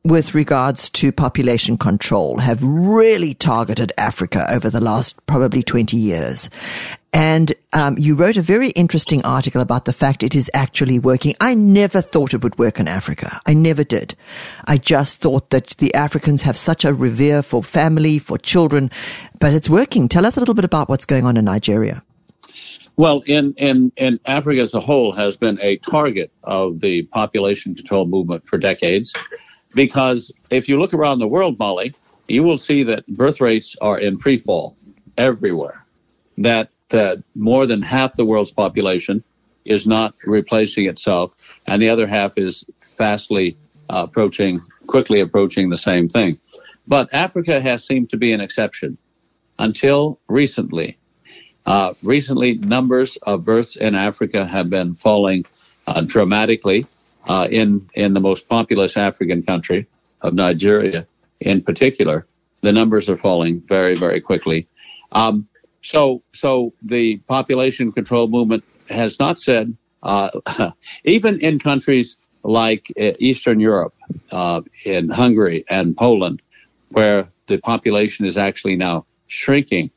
with 0.07 0.33
regards 0.33 0.89
to 0.91 1.11
population 1.11 1.77
control 1.77 2.39
have 2.39 2.63
really 2.63 3.33
targeted 3.33 3.91
Africa 3.97 4.49
over 4.51 4.69
the 4.69 4.81
last 4.81 5.25
probably 5.25 5.61
20 5.61 5.97
years. 5.97 6.49
And 7.13 7.53
um, 7.73 7.97
you 7.97 8.15
wrote 8.15 8.37
a 8.37 8.41
very 8.41 8.69
interesting 8.69 9.23
article 9.25 9.61
about 9.61 9.85
the 9.85 9.93
fact 9.93 10.23
it 10.23 10.35
is 10.35 10.51
actually 10.53 10.99
working. 10.99 11.35
I 11.41 11.55
never 11.55 12.01
thought 12.01 12.33
it 12.33 12.43
would 12.43 12.57
work 12.59 12.79
in 12.79 12.87
Africa. 12.87 13.41
I 13.45 13.53
never 13.53 13.83
did. 13.83 14.15
I 14.65 14.77
just 14.77 15.19
thought 15.19 15.49
that 15.49 15.69
the 15.77 15.93
Africans 15.93 16.41
have 16.43 16.57
such 16.57 16.85
a 16.85 16.93
revere 16.93 17.41
for 17.41 17.63
family, 17.63 18.19
for 18.19 18.37
children, 18.37 18.91
but 19.39 19.53
it's 19.53 19.69
working. 19.69 20.07
Tell 20.07 20.25
us 20.25 20.37
a 20.37 20.39
little 20.39 20.55
bit 20.55 20.65
about 20.65 20.89
what's 20.89 21.05
going 21.05 21.25
on 21.25 21.37
in 21.37 21.45
Nigeria. 21.45 22.03
Well, 22.97 23.21
in, 23.27 23.53
in, 23.57 23.91
in 23.95 24.19
Africa 24.25 24.59
as 24.61 24.73
a 24.73 24.79
whole 24.79 25.11
has 25.11 25.37
been 25.37 25.59
a 25.61 25.77
target 25.77 26.31
of 26.43 26.79
the 26.79 27.03
population 27.03 27.75
control 27.75 28.07
movement 28.07 28.47
for 28.47 28.57
decades. 28.57 29.13
Because 29.75 30.31
if 30.49 30.67
you 30.67 30.79
look 30.79 30.95
around 30.95 31.19
the 31.19 31.27
world, 31.27 31.59
Molly, 31.59 31.93
you 32.27 32.41
will 32.41 32.57
see 32.57 32.83
that 32.83 33.05
birth 33.05 33.39
rates 33.39 33.75
are 33.81 33.99
in 33.99 34.17
free 34.17 34.37
fall 34.37 34.75
everywhere. 35.15 35.85
That, 36.39 36.69
that 36.89 37.23
more 37.35 37.67
than 37.67 37.83
half 37.83 38.15
the 38.15 38.25
world's 38.25 38.51
population 38.51 39.23
is 39.63 39.85
not 39.85 40.15
replacing 40.25 40.87
itself, 40.87 41.35
and 41.67 41.81
the 41.81 41.89
other 41.89 42.07
half 42.07 42.33
is 42.37 42.65
fastly 42.81 43.57
uh, 43.89 44.07
approaching, 44.09 44.59
quickly 44.87 45.21
approaching 45.21 45.69
the 45.69 45.77
same 45.77 46.07
thing. 46.07 46.39
But 46.87 47.13
Africa 47.13 47.61
has 47.61 47.85
seemed 47.85 48.09
to 48.09 48.17
be 48.17 48.31
an 48.33 48.41
exception 48.41 48.97
until 49.59 50.19
recently. 50.27 50.97
Uh, 51.67 51.93
recently, 52.01 52.53
numbers 52.55 53.17
of 53.23 53.43
births 53.43 53.75
in 53.75 53.93
Africa 53.93 54.45
have 54.45 54.69
been 54.69 54.95
falling 54.95 55.43
uh, 55.85 56.01
dramatically. 56.01 56.87
Uh, 57.27 57.45
in 57.51 57.81
in 57.93 58.13
the 58.13 58.21
most 58.21 58.47
populous 58.47 58.95
African 58.95 59.43
country 59.43 59.85
of 60.21 60.33
Nigeria, 60.33 61.05
in 61.41 61.61
particular, 61.61 62.25
the 62.61 62.71
numbers 62.71 63.09
are 63.09 63.17
falling 63.17 63.59
very 63.67 63.95
very 63.95 64.21
quickly. 64.21 64.65
Um, 65.11 65.49
so 65.81 66.23
so 66.31 66.73
the 66.81 67.17
population 67.27 67.91
control 67.91 68.29
movement 68.29 68.63
has 68.89 69.19
not 69.19 69.37
said 69.37 69.75
uh, 70.03 70.29
even 71.03 71.41
in 71.41 71.59
countries 71.59 72.15
like 72.43 72.85
uh, 72.97 73.11
Eastern 73.19 73.59
Europe, 73.59 73.93
uh, 74.31 74.61
in 74.85 75.09
Hungary 75.09 75.65
and 75.69 75.97
Poland, 75.97 76.41
where 76.91 77.27
the 77.47 77.57
population 77.57 78.25
is 78.25 78.37
actually 78.37 78.77
now 78.77 79.05
shrinking 79.27 79.91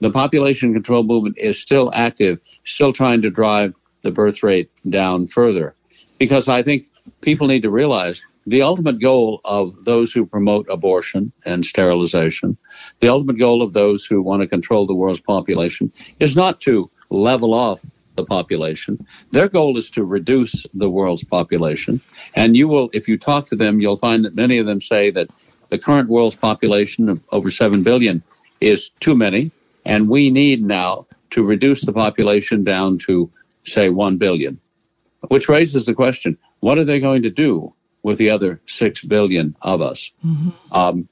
the 0.00 0.10
population 0.10 0.72
control 0.72 1.02
movement 1.02 1.38
is 1.38 1.60
still 1.60 1.90
active, 1.94 2.40
still 2.64 2.92
trying 2.92 3.22
to 3.22 3.30
drive 3.30 3.74
the 4.02 4.10
birth 4.10 4.42
rate 4.42 4.70
down 4.88 5.26
further. 5.26 5.74
Because 6.18 6.48
I 6.48 6.62
think 6.62 6.88
people 7.20 7.46
need 7.46 7.62
to 7.62 7.70
realize 7.70 8.24
the 8.46 8.62
ultimate 8.62 9.00
goal 9.00 9.40
of 9.44 9.84
those 9.84 10.12
who 10.12 10.26
promote 10.26 10.66
abortion 10.68 11.32
and 11.44 11.64
sterilization, 11.64 12.58
the 13.00 13.08
ultimate 13.08 13.38
goal 13.38 13.62
of 13.62 13.72
those 13.72 14.04
who 14.04 14.22
want 14.22 14.42
to 14.42 14.48
control 14.48 14.86
the 14.86 14.94
world's 14.94 15.20
population 15.20 15.92
is 16.20 16.36
not 16.36 16.60
to 16.62 16.90
level 17.10 17.54
off 17.54 17.84
the 18.16 18.24
population. 18.24 19.06
Their 19.32 19.48
goal 19.48 19.78
is 19.78 19.90
to 19.90 20.04
reduce 20.04 20.66
the 20.74 20.90
world's 20.90 21.24
population. 21.24 22.00
And 22.34 22.56
you 22.56 22.68
will, 22.68 22.90
if 22.92 23.08
you 23.08 23.18
talk 23.18 23.46
to 23.46 23.56
them, 23.56 23.80
you'll 23.80 23.96
find 23.96 24.24
that 24.24 24.34
many 24.34 24.58
of 24.58 24.66
them 24.66 24.80
say 24.80 25.10
that 25.10 25.30
the 25.70 25.78
current 25.78 26.08
world's 26.08 26.36
population 26.36 27.08
of 27.08 27.20
over 27.32 27.50
7 27.50 27.82
billion 27.82 28.22
is 28.60 28.90
too 29.00 29.14
many 29.14 29.50
and 29.84 30.08
we 30.08 30.30
need 30.30 30.62
now 30.62 31.06
to 31.30 31.42
reduce 31.42 31.84
the 31.84 31.92
population 31.92 32.64
down 32.64 32.98
to, 32.98 33.30
say, 33.64 33.88
1 33.88 34.18
billion. 34.18 34.60
Which 35.28 35.48
raises 35.48 35.86
the 35.86 35.94
question, 35.94 36.38
what 36.60 36.78
are 36.78 36.84
they 36.84 37.00
going 37.00 37.22
to 37.22 37.30
do 37.30 37.74
with 38.02 38.18
the 38.18 38.30
other 38.30 38.60
6 38.66 39.02
billion 39.02 39.56
of 39.60 39.80
us? 39.80 40.12
Um, 40.70 41.08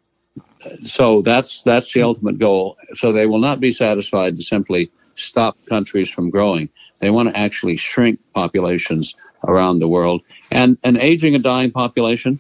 so 0.84 1.22
that's, 1.22 1.62
that's 1.62 1.92
the 1.92 2.02
ultimate 2.02 2.38
goal. 2.38 2.76
So 2.94 3.12
they 3.12 3.26
will 3.26 3.40
not 3.40 3.58
be 3.58 3.72
satisfied 3.72 4.36
to 4.36 4.42
simply 4.42 4.90
stop 5.14 5.56
countries 5.66 6.10
from 6.10 6.30
growing. 6.30 6.68
They 6.98 7.10
want 7.10 7.30
to 7.30 7.36
actually 7.36 7.76
shrink 7.76 8.20
populations 8.32 9.16
around 9.46 9.78
the 9.78 9.88
world. 9.88 10.22
And 10.50 10.78
an 10.84 10.96
aging 10.96 11.34
and 11.34 11.42
dying 11.42 11.72
population, 11.72 12.38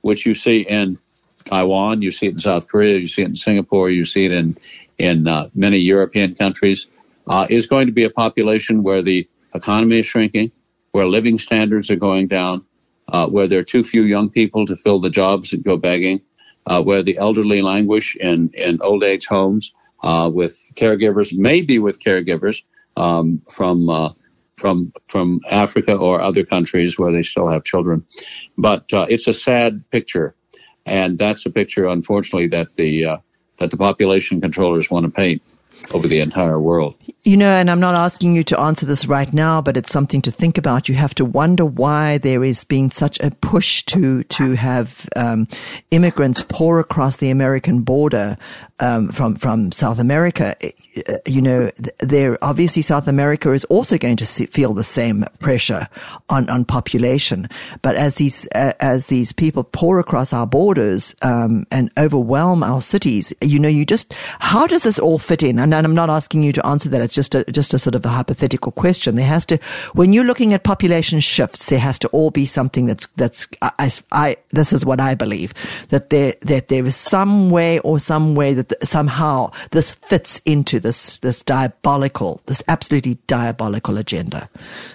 which 0.00 0.26
you 0.26 0.34
see 0.34 0.60
in 0.60 0.98
Taiwan, 1.44 2.02
you 2.02 2.10
see 2.10 2.26
it 2.26 2.32
in 2.32 2.38
South 2.38 2.68
Korea, 2.68 2.98
you 2.98 3.06
see 3.06 3.22
it 3.22 3.28
in 3.28 3.36
Singapore, 3.36 3.90
you 3.90 4.04
see 4.04 4.24
it 4.26 4.32
in 4.32 4.56
in 4.98 5.26
uh, 5.26 5.48
many 5.54 5.78
European 5.78 6.34
countries, 6.34 6.86
uh, 7.26 7.46
is 7.48 7.66
going 7.66 7.86
to 7.86 7.92
be 7.92 8.04
a 8.04 8.10
population 8.10 8.82
where 8.82 9.02
the 9.02 9.28
economy 9.54 9.98
is 9.98 10.06
shrinking, 10.06 10.52
where 10.92 11.06
living 11.06 11.38
standards 11.38 11.90
are 11.90 11.96
going 11.96 12.26
down, 12.28 12.64
uh, 13.08 13.26
where 13.26 13.46
there 13.48 13.60
are 13.60 13.64
too 13.64 13.82
few 13.82 14.02
young 14.02 14.28
people 14.28 14.66
to 14.66 14.76
fill 14.76 15.00
the 15.00 15.10
jobs 15.10 15.50
that 15.50 15.64
go 15.64 15.76
begging, 15.76 16.20
uh, 16.66 16.82
where 16.82 17.02
the 17.02 17.16
elderly 17.16 17.62
languish 17.62 18.16
in, 18.16 18.50
in 18.54 18.80
old 18.82 19.02
age 19.02 19.26
homes 19.26 19.72
uh, 20.02 20.30
with 20.32 20.54
caregivers, 20.74 21.36
maybe 21.36 21.78
with 21.78 21.98
caregivers 21.98 22.62
um, 22.96 23.42
from 23.50 23.88
uh, 23.88 24.12
from 24.56 24.92
from 25.08 25.40
Africa 25.50 25.96
or 25.96 26.20
other 26.20 26.44
countries 26.44 26.98
where 26.98 27.12
they 27.12 27.22
still 27.22 27.48
have 27.48 27.64
children. 27.64 28.04
But 28.58 28.92
uh, 28.92 29.06
it's 29.08 29.26
a 29.26 29.34
sad 29.34 29.88
picture, 29.90 30.34
and 30.86 31.18
that's 31.18 31.46
a 31.46 31.50
picture, 31.50 31.86
unfortunately, 31.86 32.48
that 32.48 32.74
the 32.76 33.06
uh, 33.06 33.16
that 33.58 33.70
the 33.70 33.76
population 33.76 34.40
controllers 34.40 34.90
want 34.90 35.04
to 35.04 35.10
paint 35.10 35.42
over 35.92 36.08
the 36.08 36.20
entire 36.20 36.60
world. 36.60 36.94
You 37.22 37.36
know, 37.36 37.50
and 37.50 37.70
I'm 37.70 37.80
not 37.80 37.94
asking 37.94 38.34
you 38.34 38.44
to 38.44 38.58
answer 38.58 38.86
this 38.86 39.06
right 39.06 39.32
now, 39.32 39.60
but 39.60 39.76
it's 39.76 39.92
something 39.92 40.22
to 40.22 40.30
think 40.30 40.56
about. 40.56 40.88
You 40.88 40.94
have 40.94 41.14
to 41.16 41.24
wonder 41.24 41.66
why 41.66 42.18
there 42.18 42.42
is 42.42 42.64
being 42.64 42.90
such 42.90 43.20
a 43.20 43.30
push 43.30 43.82
to 43.84 44.22
to 44.24 44.54
have 44.54 45.08
um, 45.16 45.46
immigrants 45.90 46.42
pour 46.48 46.80
across 46.80 47.18
the 47.18 47.30
American 47.30 47.80
border 47.80 48.38
um, 48.80 49.10
from 49.10 49.36
from 49.36 49.70
South 49.72 49.98
America. 49.98 50.56
Uh, 51.06 51.18
you 51.26 51.42
know, 51.42 51.70
there 51.98 52.42
obviously 52.42 52.82
South 52.82 53.06
America 53.06 53.52
is 53.52 53.64
also 53.66 53.96
going 53.98 54.16
to 54.16 54.26
see, 54.26 54.46
feel 54.46 54.72
the 54.72 54.84
same 54.84 55.24
pressure 55.38 55.88
on 56.28 56.48
on 56.48 56.64
population. 56.64 57.48
But 57.82 57.96
as 57.96 58.14
these 58.16 58.48
uh, 58.54 58.72
as 58.80 59.06
these 59.06 59.32
people 59.32 59.64
pour 59.64 59.98
across 59.98 60.32
our 60.32 60.46
borders 60.46 61.14
um, 61.22 61.66
and 61.70 61.90
overwhelm 61.98 62.62
our 62.62 62.80
cities, 62.80 63.32
you 63.40 63.58
know, 63.58 63.68
you 63.68 63.84
just 63.84 64.14
how 64.38 64.66
does 64.66 64.84
this 64.84 64.98
all 64.98 65.18
fit 65.18 65.42
in? 65.42 65.58
And, 65.72 65.86
I'm 65.86 65.94
not 65.94 66.10
asking 66.10 66.42
you 66.42 66.52
to 66.52 66.66
answer 66.66 66.88
that. 66.88 67.00
It's 67.00 67.14
just 67.14 67.34
a 67.34 67.44
just 67.44 67.74
a 67.74 67.78
sort 67.78 67.94
of 67.94 68.04
a 68.04 68.08
hypothetical 68.08 68.72
question. 68.72 69.16
There 69.16 69.26
has 69.26 69.46
to 69.46 69.58
when 69.94 70.12
you're 70.12 70.24
looking 70.24 70.52
at 70.52 70.62
population 70.62 71.20
shifts, 71.20 71.68
there 71.68 71.78
has 71.78 71.98
to 72.00 72.08
all 72.08 72.30
be 72.30 72.46
something 72.46 72.86
that's 72.86 73.06
that's 73.16 73.48
I, 73.62 73.90
I 74.12 74.36
this 74.50 74.72
is 74.72 74.84
what 74.84 75.00
I 75.00 75.14
believe 75.14 75.54
that 75.88 76.10
there 76.10 76.34
that 76.42 76.68
there 76.68 76.86
is 76.86 76.96
some 76.96 77.50
way 77.50 77.78
or 77.80 77.98
some 77.98 78.34
way 78.34 78.54
that 78.54 78.68
the, 78.68 78.86
somehow 78.86 79.52
this 79.70 79.92
fits 79.92 80.40
into 80.44 80.80
this 80.80 81.18
this 81.20 81.42
diabolical, 81.42 82.40
this 82.46 82.62
absolutely 82.68 83.18
diabolical 83.26 83.98
agenda. 83.98 84.48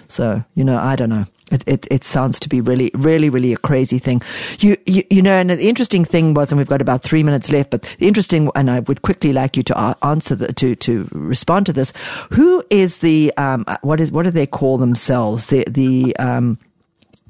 So 0.08 0.44
you 0.54 0.64
know, 0.64 0.78
I 0.78 0.96
don't 0.96 1.10
know. 1.10 1.26
It, 1.52 1.62
it, 1.66 1.86
it 1.92 2.02
sounds 2.02 2.40
to 2.40 2.48
be 2.48 2.60
really, 2.60 2.90
really, 2.94 3.30
really 3.30 3.52
a 3.52 3.56
crazy 3.56 4.00
thing. 4.00 4.20
You, 4.58 4.76
you, 4.84 5.04
you 5.10 5.22
know, 5.22 5.32
and 5.32 5.48
the 5.50 5.68
interesting 5.68 6.04
thing 6.04 6.34
was, 6.34 6.50
and 6.50 6.58
we've 6.58 6.66
got 6.66 6.82
about 6.82 7.04
three 7.04 7.22
minutes 7.22 7.52
left, 7.52 7.70
but 7.70 7.82
the 8.00 8.08
interesting, 8.08 8.50
and 8.56 8.68
I 8.68 8.80
would 8.80 9.02
quickly 9.02 9.32
like 9.32 9.56
you 9.56 9.62
to 9.64 9.96
answer 10.02 10.34
the, 10.34 10.52
to, 10.54 10.74
to 10.74 11.08
respond 11.12 11.66
to 11.66 11.72
this. 11.72 11.92
Who 12.32 12.64
is 12.68 12.96
the, 12.96 13.32
um, 13.36 13.64
what 13.82 14.00
is, 14.00 14.10
what 14.10 14.24
do 14.24 14.32
they 14.32 14.46
call 14.46 14.76
themselves? 14.76 15.46
The, 15.46 15.64
the, 15.68 16.16
um, 16.16 16.58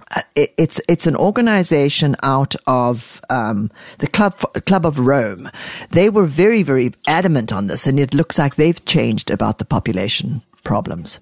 uh, 0.08 0.22
it's 0.36 0.80
it's 0.86 1.08
an 1.08 1.16
organization 1.16 2.14
out 2.22 2.54
of 2.68 3.20
um, 3.28 3.72
the 3.98 4.06
club 4.06 4.38
Club 4.64 4.86
of 4.86 5.00
Rome. 5.00 5.50
They 5.90 6.08
were 6.10 6.26
very 6.26 6.62
very 6.62 6.94
adamant 7.08 7.52
on 7.52 7.66
this, 7.66 7.88
and 7.88 7.98
it 7.98 8.14
looks 8.14 8.38
like 8.38 8.54
they've 8.54 8.84
changed 8.84 9.32
about 9.32 9.58
the 9.58 9.64
population 9.64 10.42
problems. 10.62 11.18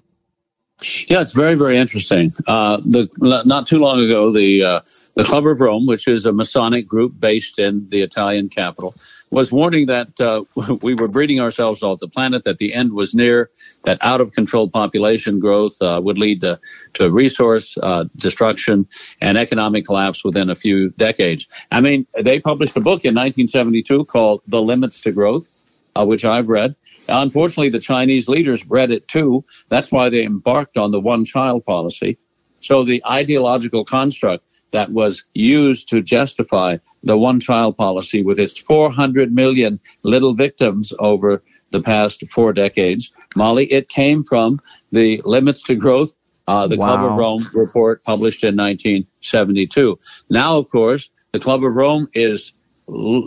Yeah, 1.07 1.21
it's 1.21 1.31
very, 1.31 1.55
very 1.55 1.77
interesting. 1.77 2.31
Uh, 2.45 2.77
the 2.83 3.09
not 3.45 3.65
too 3.65 3.77
long 3.77 4.03
ago, 4.03 4.33
the 4.33 4.63
uh, 4.63 4.79
the 5.13 5.23
Club 5.23 5.47
of 5.47 5.61
Rome, 5.61 5.85
which 5.87 6.07
is 6.07 6.25
a 6.25 6.33
Masonic 6.33 6.85
group 6.85 7.17
based 7.17 7.59
in 7.59 7.87
the 7.87 8.01
Italian 8.01 8.49
capital, 8.49 8.93
was 9.29 9.53
warning 9.53 9.85
that 9.85 10.19
uh, 10.19 10.43
we 10.81 10.93
were 10.93 11.07
breeding 11.07 11.39
ourselves 11.39 11.81
off 11.81 11.99
the 11.99 12.09
planet, 12.09 12.43
that 12.43 12.57
the 12.57 12.73
end 12.73 12.91
was 12.91 13.15
near, 13.15 13.49
that 13.83 13.99
out 14.01 14.19
of 14.19 14.33
control 14.33 14.69
population 14.69 15.39
growth 15.39 15.81
uh, 15.81 15.99
would 16.03 16.17
lead 16.17 16.41
to, 16.41 16.59
to 16.93 17.09
resource 17.09 17.77
uh, 17.81 18.03
destruction 18.17 18.87
and 19.21 19.37
economic 19.37 19.85
collapse 19.85 20.25
within 20.25 20.49
a 20.49 20.55
few 20.55 20.89
decades. 20.91 21.47
I 21.71 21.79
mean, 21.79 22.05
they 22.21 22.41
published 22.41 22.75
a 22.75 22.81
book 22.81 23.05
in 23.05 23.15
1972 23.15 24.05
called 24.05 24.41
The 24.47 24.61
Limits 24.61 25.01
to 25.01 25.13
Growth 25.13 25.47
uh, 25.95 26.05
which 26.05 26.25
I've 26.25 26.49
read. 26.49 26.75
Unfortunately, 27.07 27.69
the 27.69 27.79
Chinese 27.79 28.27
leaders 28.27 28.65
read 28.67 28.91
it 28.91 29.07
too. 29.07 29.45
That's 29.69 29.91
why 29.91 30.09
they 30.09 30.23
embarked 30.23 30.77
on 30.77 30.91
the 30.91 30.99
one 30.99 31.25
child 31.25 31.65
policy. 31.65 32.17
So 32.59 32.83
the 32.83 33.03
ideological 33.05 33.85
construct 33.85 34.43
that 34.71 34.91
was 34.91 35.23
used 35.33 35.89
to 35.89 36.01
justify 36.01 36.77
the 37.03 37.17
one 37.17 37.39
child 37.39 37.77
policy 37.77 38.23
with 38.23 38.39
its 38.39 38.59
400 38.59 39.31
million 39.31 39.79
little 40.01 40.33
victims 40.33 40.91
over 40.97 41.43
the 41.71 41.81
past 41.81 42.23
four 42.31 42.53
decades, 42.53 43.11
Molly, 43.35 43.65
it 43.71 43.87
came 43.87 44.23
from 44.23 44.59
the 44.91 45.21
limits 45.25 45.61
to 45.63 45.75
growth, 45.75 46.13
uh, 46.47 46.67
the 46.67 46.77
wow. 46.77 46.87
Club 46.87 47.11
of 47.11 47.17
Rome 47.17 47.45
report 47.53 48.03
published 48.03 48.43
in 48.43 48.55
1972. 48.55 49.99
Now, 50.29 50.57
of 50.57 50.69
course, 50.69 51.09
the 51.33 51.39
Club 51.39 51.63
of 51.63 51.73
Rome 51.73 52.07
is 52.13 52.53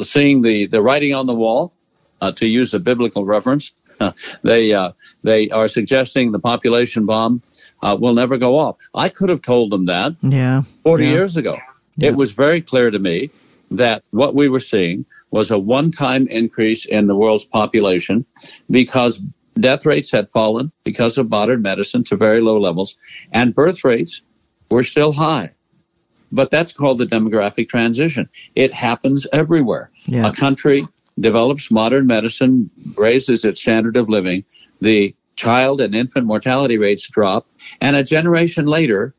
seeing 0.03 0.43
the, 0.43 0.67
the 0.67 0.83
writing 0.83 1.15
on 1.15 1.27
the 1.27 1.35
wall 1.35 1.75
uh, 2.21 2.33
to 2.33 2.47
use 2.47 2.75
a 2.75 2.81
biblical 2.81 3.25
reference. 3.25 3.73
they 4.43 4.73
uh, 4.73 4.93
they 5.23 5.51
are 5.51 5.69
suggesting 5.69 6.33
the 6.33 6.39
population 6.39 7.07
bomb 7.07 7.43
uh, 7.83 7.97
will 7.99 8.15
never 8.15 8.39
go 8.39 8.59
off. 8.59 8.77
I 8.95 9.09
could 9.09 9.29
have 9.29 9.43
told 9.43 9.71
them 9.71 9.87
that 9.87 10.15
yeah. 10.23 10.63
40 10.85 11.05
yeah. 11.05 11.11
years 11.11 11.37
ago. 11.37 11.59
Yeah. 11.97 12.09
It 12.09 12.17
was 12.17 12.33
very 12.33 12.61
clear 12.61 12.91
to 12.91 12.99
me 12.99 13.31
that 13.71 14.03
what 14.11 14.35
we 14.35 14.49
were 14.49 14.61
seeing 14.61 15.05
was 15.31 15.51
a 15.51 15.59
one-time 15.59 16.27
increase 16.29 16.87
in 16.87 17.07
the 17.07 17.15
world's 17.15 17.45
population 17.45 18.25
because 18.71 19.21
death 19.59 19.85
rates 19.85 20.11
had 20.11 20.31
fallen 20.31 20.73
because 20.85 21.19
of 21.19 21.29
modern 21.29 21.61
medicine 21.63 22.05
to 22.05 22.17
very 22.17 22.41
low 22.41 22.59
levels 22.59 22.97
and 23.33 23.55
birth 23.55 23.85
rates 23.85 24.23
were 24.71 24.83
still 24.83 25.13
high. 25.13 25.53
But 26.31 26.51
that's 26.51 26.73
called 26.73 26.99
the 26.99 27.07
demographic 27.07 27.69
transition. 27.69 28.29
It 28.55 28.73
happens 28.73 29.27
everywhere. 29.33 29.91
Yeah. 30.07 30.29
A 30.29 30.33
country 30.33 30.87
develops 31.21 31.71
modern 31.71 32.07
medicine, 32.07 32.71
raises 32.97 33.45
its 33.45 33.61
standard 33.61 33.97
of 33.97 34.09
living, 34.09 34.45
the 34.81 35.15
child 35.37 35.81
and 35.81 35.95
infant 35.95 36.27
mortality 36.27 36.79
rates 36.79 37.09
drop, 37.09 37.47
and 37.81 37.97
a 37.97 38.03
generation 38.03 38.67
later, 38.67 39.15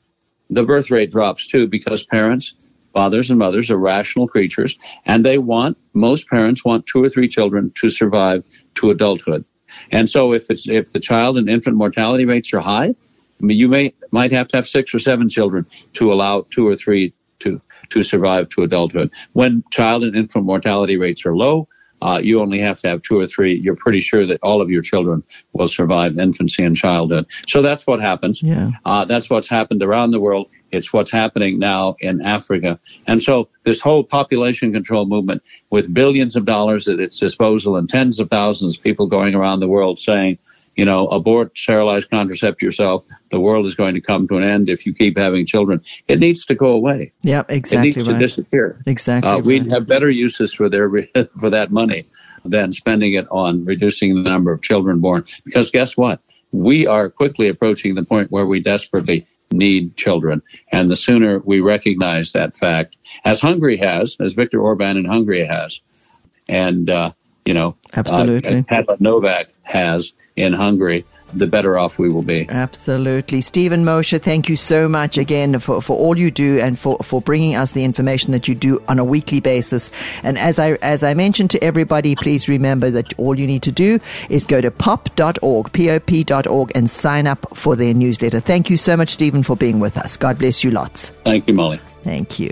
the 0.50 0.64
birth 0.64 0.92
rate 0.92 1.12
drops 1.12 1.48
too 1.48 1.68
because 1.68 2.04
parents, 2.04 2.56
fathers 2.94 3.30
and 3.30 3.40
mothers 3.40 3.70
are 3.72 3.78
rational 3.78 4.28
creatures 4.28 4.78
and 5.06 5.26
they 5.26 5.38
want, 5.38 5.78
most 5.94 6.28
parents 6.28 6.66
want 6.66 6.86
two 6.86 7.04
or 7.04 7.10
three 7.10 7.28
children 7.28 7.72
to 7.76 7.90
survive 7.90 8.44
to 8.76 8.90
adulthood. 8.90 9.46
And 9.92 10.10
so 10.10 10.34
if 10.34 10.50
it's, 10.50 10.68
if 10.68 10.92
the 10.92 11.00
child 11.00 11.38
and 11.38 11.50
infant 11.50 11.78
mortality 11.78 12.26
rates 12.26 12.54
are 12.54 12.60
high, 12.60 12.96
you 13.42 13.70
may, 13.70 13.94
might 14.12 14.32
have 14.32 14.48
to 14.50 14.58
have 14.58 14.68
six 14.68 14.94
or 14.94 15.00
seven 15.00 15.30
children 15.30 15.66
to 15.94 16.12
allow 16.12 16.46
two 16.50 16.68
or 16.68 16.76
three 16.76 17.14
to, 17.40 17.62
to 17.90 18.04
survive 18.04 18.50
to 18.50 18.64
adulthood. 18.64 19.12
When 19.34 19.64
child 19.72 20.04
and 20.04 20.16
infant 20.16 20.46
mortality 20.46 20.98
rates 20.98 21.26
are 21.26 21.36
low, 21.36 21.68
uh, 22.02 22.20
you 22.24 22.40
only 22.40 22.60
have 22.60 22.80
to 22.80 22.90
have 22.90 23.02
two 23.02 23.20
or 23.20 23.28
three. 23.28 23.56
You're 23.60 23.76
pretty 23.76 24.00
sure 24.00 24.26
that 24.26 24.40
all 24.42 24.62
of 24.62 24.70
your 24.70 24.82
children 24.82 25.24
will 25.54 25.68
survive 25.68 26.18
infancy 26.18 26.64
and 26.64 26.76
childhood. 26.76 27.28
So 27.48 27.62
that's 27.62 27.86
what 27.86 28.00
happens. 28.00 28.42
Yeah. 28.42 28.72
Uh, 28.86 29.06
that's 29.06 29.30
what's 29.30 29.50
happened 29.50 29.84
around 29.84 30.12
the 30.12 30.20
world. 30.20 30.50
It's 30.72 30.94
what's 30.94 31.12
happening 31.12 31.60
now 31.60 31.96
in 32.00 32.22
Africa. 32.22 32.80
And 33.08 33.22
so 33.22 33.50
this 33.64 33.82
whole 33.82 34.04
population 34.04 34.74
control 34.74 35.06
movement 35.06 35.44
with 35.70 35.94
billions 35.94 36.36
of 36.36 36.46
dollars 36.46 36.88
at 36.88 37.00
its 37.00 37.20
disposal 37.20 37.76
and 37.76 37.90
tens 37.90 38.20
of 38.20 38.30
thousands 38.30 38.78
of 38.78 38.84
people 38.84 39.08
going 39.08 39.36
around 39.36 39.60
the 39.60 39.68
world 39.68 40.00
saying, 40.00 40.38
you 40.76 40.86
know, 40.86 41.08
abort, 41.08 41.58
sterilize, 41.58 42.06
contracept 42.06 42.62
yourself. 42.62 43.06
The 43.32 43.40
world 43.40 43.66
is 43.66 43.76
going 43.76 43.96
to 43.96 44.02
come 44.02 44.28
to 44.30 44.38
an 44.38 44.44
end 44.44 44.70
if 44.70 44.86
you 44.86 44.94
keep 44.94 45.18
having 45.18 45.46
children. 45.46 45.82
It 46.08 46.20
needs 46.20 46.46
to 46.46 46.56
go 46.56 46.68
away. 46.68 47.12
Yep, 47.24 47.52
exactly. 47.52 47.90
It 47.90 47.96
needs 47.96 48.08
right. 48.08 48.14
to 48.14 48.28
disappear. 48.28 48.82
Exactly. 48.86 49.30
Uh, 49.30 49.36
right. 49.36 49.46
We'd 49.46 49.72
have 49.72 49.88
better 49.88 50.10
uses 50.10 50.54
for 50.54 50.70
their 50.70 50.90
for 51.40 51.50
that 51.50 51.72
money 51.90 52.06
than 52.46 52.72
spending 52.72 53.14
it 53.14 53.28
on 53.30 53.66
reducing 53.66 54.16
the 54.16 54.30
number 54.30 54.52
of 54.52 54.62
children 54.62 55.00
born. 55.00 55.24
Because 55.46 55.72
guess 55.72 55.98
what? 55.98 56.22
We 56.52 56.88
are 56.88 57.10
quickly 57.10 57.50
approaching 57.50 57.96
the 57.96 58.04
point 58.04 58.32
where 58.32 58.46
we 58.46 58.60
desperately 58.60 59.28
need 59.52 59.96
children. 59.96 60.42
And 60.72 60.90
the 60.90 60.96
sooner 60.96 61.40
we 61.40 61.60
recognize 61.60 62.34
that 62.34 62.56
fact, 62.56 62.98
as 63.26 63.42
Hungary 63.42 63.78
has, 63.78 64.18
as 64.20 64.34
Viktor 64.34 64.62
Orban 64.62 64.98
in 64.98 65.06
Hungary 65.06 65.46
has, 65.46 65.82
and, 66.48 66.90
uh, 66.90 67.12
you 67.46 67.54
know, 67.54 67.76
absolutely, 67.94 68.66
uh, 68.70 68.96
Novak 69.00 69.50
has 69.64 70.14
in 70.36 70.54
Hungary, 70.54 71.06
the 71.34 71.48
better 71.48 71.78
off 71.78 72.00
we 72.00 72.10
will 72.10 72.22
be. 72.22 72.48
Absolutely. 72.50 73.42
Steven 73.42 73.86
Mosher, 73.86 74.18
thank 74.18 74.50
you 74.50 74.58
so 74.58 74.88
much 74.88 75.18
again 75.18 75.60
for, 75.60 75.82
for 75.82 75.98
all 75.98 76.18
you 76.18 76.32
do 76.32 76.60
and 76.60 76.78
for, 76.78 76.98
for 77.00 77.22
bringing 77.22 77.56
us 77.56 77.72
the 77.72 77.84
information 77.84 78.32
that 78.32 78.48
you 78.48 78.56
do 78.56 78.82
on 78.88 79.00
a 79.00 79.04
weekly 79.04 79.40
basis. 79.40 79.92
And 80.24 80.38
as 80.38 80.60
I, 80.60 80.74
as 80.76 81.04
I 81.04 81.14
mentioned 81.14 81.52
to 81.52 81.64
everybody, 81.64 82.16
please 82.16 82.50
remember 82.50 82.90
that 82.92 83.18
all 83.18 83.38
you 83.38 83.48
need 83.48 83.64
to 83.64 83.72
do 83.72 84.00
is 84.30 84.46
go 84.46 84.62
to 84.62 84.72
pop.org, 84.72 85.72
pop.org 85.72 86.72
and 86.76 86.90
sign 86.90 87.28
up 87.28 87.58
for 87.58 87.76
their 87.76 87.94
newsletter. 87.94 88.40
Thank 88.40 88.70
you 88.70 88.78
so 88.78 88.98
much, 88.98 89.10
Steven, 89.10 89.44
for 89.44 89.56
being 89.56 89.80
with 89.80 89.98
us. 89.98 90.18
God 90.18 90.40
bless 90.40 90.64
you 90.64 90.72
lots. 90.72 91.12
Thank 91.24 91.48
you, 91.48 91.54
Molly. 91.54 91.80
Thank 92.04 92.40
you. 92.40 92.52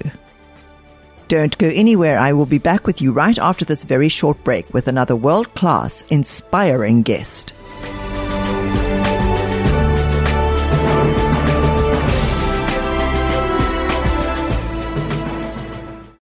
Don't 1.28 1.58
go 1.58 1.68
anywhere. 1.68 2.18
I 2.18 2.32
will 2.32 2.46
be 2.46 2.58
back 2.58 2.88
with 2.88 3.02
you 3.02 3.12
right 3.12 3.38
after 3.38 3.66
this 3.66 3.84
very 3.84 4.08
short 4.08 4.42
break 4.46 4.74
with 4.74 4.88
another 4.88 5.16
world 5.16 5.54
class, 5.56 6.04
inspiring 6.10 7.02
guest. 7.02 7.54